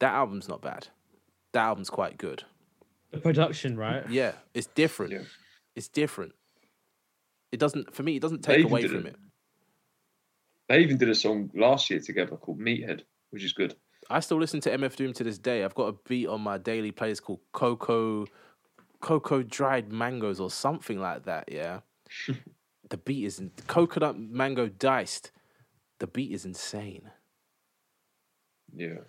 [0.00, 0.88] that album's not bad.
[1.52, 2.42] That album's quite good.
[3.12, 4.08] The production, right?
[4.10, 5.12] yeah it's different.
[5.12, 5.20] Yeah.
[5.76, 6.32] it's different.
[7.52, 9.14] It doesn't for me it doesn't take away from it.
[9.14, 9.16] it.
[10.68, 13.02] They even did a song last year together called Meathead,
[13.32, 13.74] which is good.
[14.10, 15.64] I still listen to MF Doom to this day.
[15.64, 18.26] I've got a beat on my daily playlist called Cocoa
[19.00, 21.80] Cocoa Dried Mangoes or something like that, yeah.
[22.88, 25.32] the beat is in, coconut mango diced.
[25.98, 27.10] The beat is insane.
[28.74, 29.00] Yeah.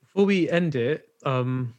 [0.00, 1.74] Before we end it, um,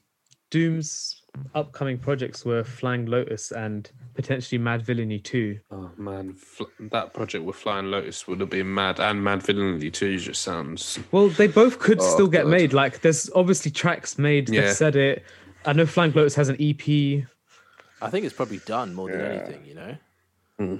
[0.53, 1.23] Doom's
[1.55, 5.59] upcoming projects were Flying Lotus and potentially Madvillainy 2.
[5.71, 10.19] Oh man, fl- that project with Flying Lotus would have been mad, and Madvillainy too.
[10.19, 10.99] Just sounds.
[11.11, 12.51] Well, they both could Oh, still get God.
[12.51, 12.71] made.
[12.73, 14.47] Like, there's obviously tracks made.
[14.49, 15.23] They've said it.
[15.65, 17.23] I know Flying Lotus has an EP.
[17.99, 19.25] I think it's probably done more than Yeah.
[19.25, 19.97] anything, you know?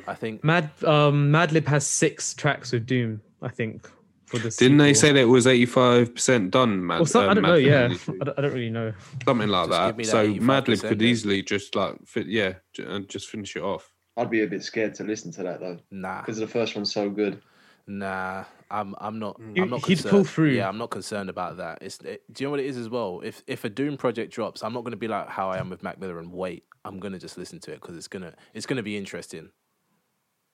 [0.07, 3.21] I think Mad um, Madlib has six tracks with Doom.
[3.41, 3.89] I think
[4.37, 4.49] for the.
[4.49, 7.01] Didn't they say that it was eighty-five percent done, man?
[7.01, 7.55] Or some, uh, I don't Mad know.
[7.55, 8.93] Yeah, I don't, I don't really know.
[9.25, 9.97] something like Just that.
[9.97, 11.07] that So 85% Madlib could then.
[11.07, 13.93] easily just like fit, yeah, and just finish it off.
[14.17, 16.93] I'd be a bit scared to listen to that though, nah, because the first one's
[16.93, 17.41] so good.
[17.87, 18.43] nah.
[18.71, 19.39] I'm I'm not.
[19.39, 19.85] I'm not.
[19.85, 20.11] he'd concerned.
[20.11, 20.49] pull through.
[20.53, 21.77] Yeah, I'm not concerned about that.
[21.81, 21.99] It's.
[21.99, 23.21] It, do you know what it is as well?
[23.23, 25.69] If if a Doom project drops, I'm not going to be like how I am
[25.69, 26.63] with Mac Miller and wait.
[26.83, 29.49] I'm gonna just listen to it because it's gonna it's gonna be interesting.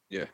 [0.10, 0.26] Yeah.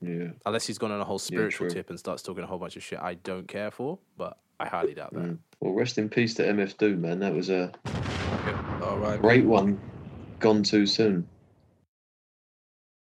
[0.00, 0.28] Yeah.
[0.44, 1.74] Unless he's gone on a whole spiritual true.
[1.74, 4.66] tip and starts talking a whole bunch of shit I don't care for, but I
[4.68, 5.22] highly doubt that.
[5.22, 5.38] Mm.
[5.60, 7.20] Well, rest in peace to MF Doom, man.
[7.20, 7.72] That was a
[8.82, 9.20] All right.
[9.20, 9.80] great one.
[10.40, 11.26] Gone too soon.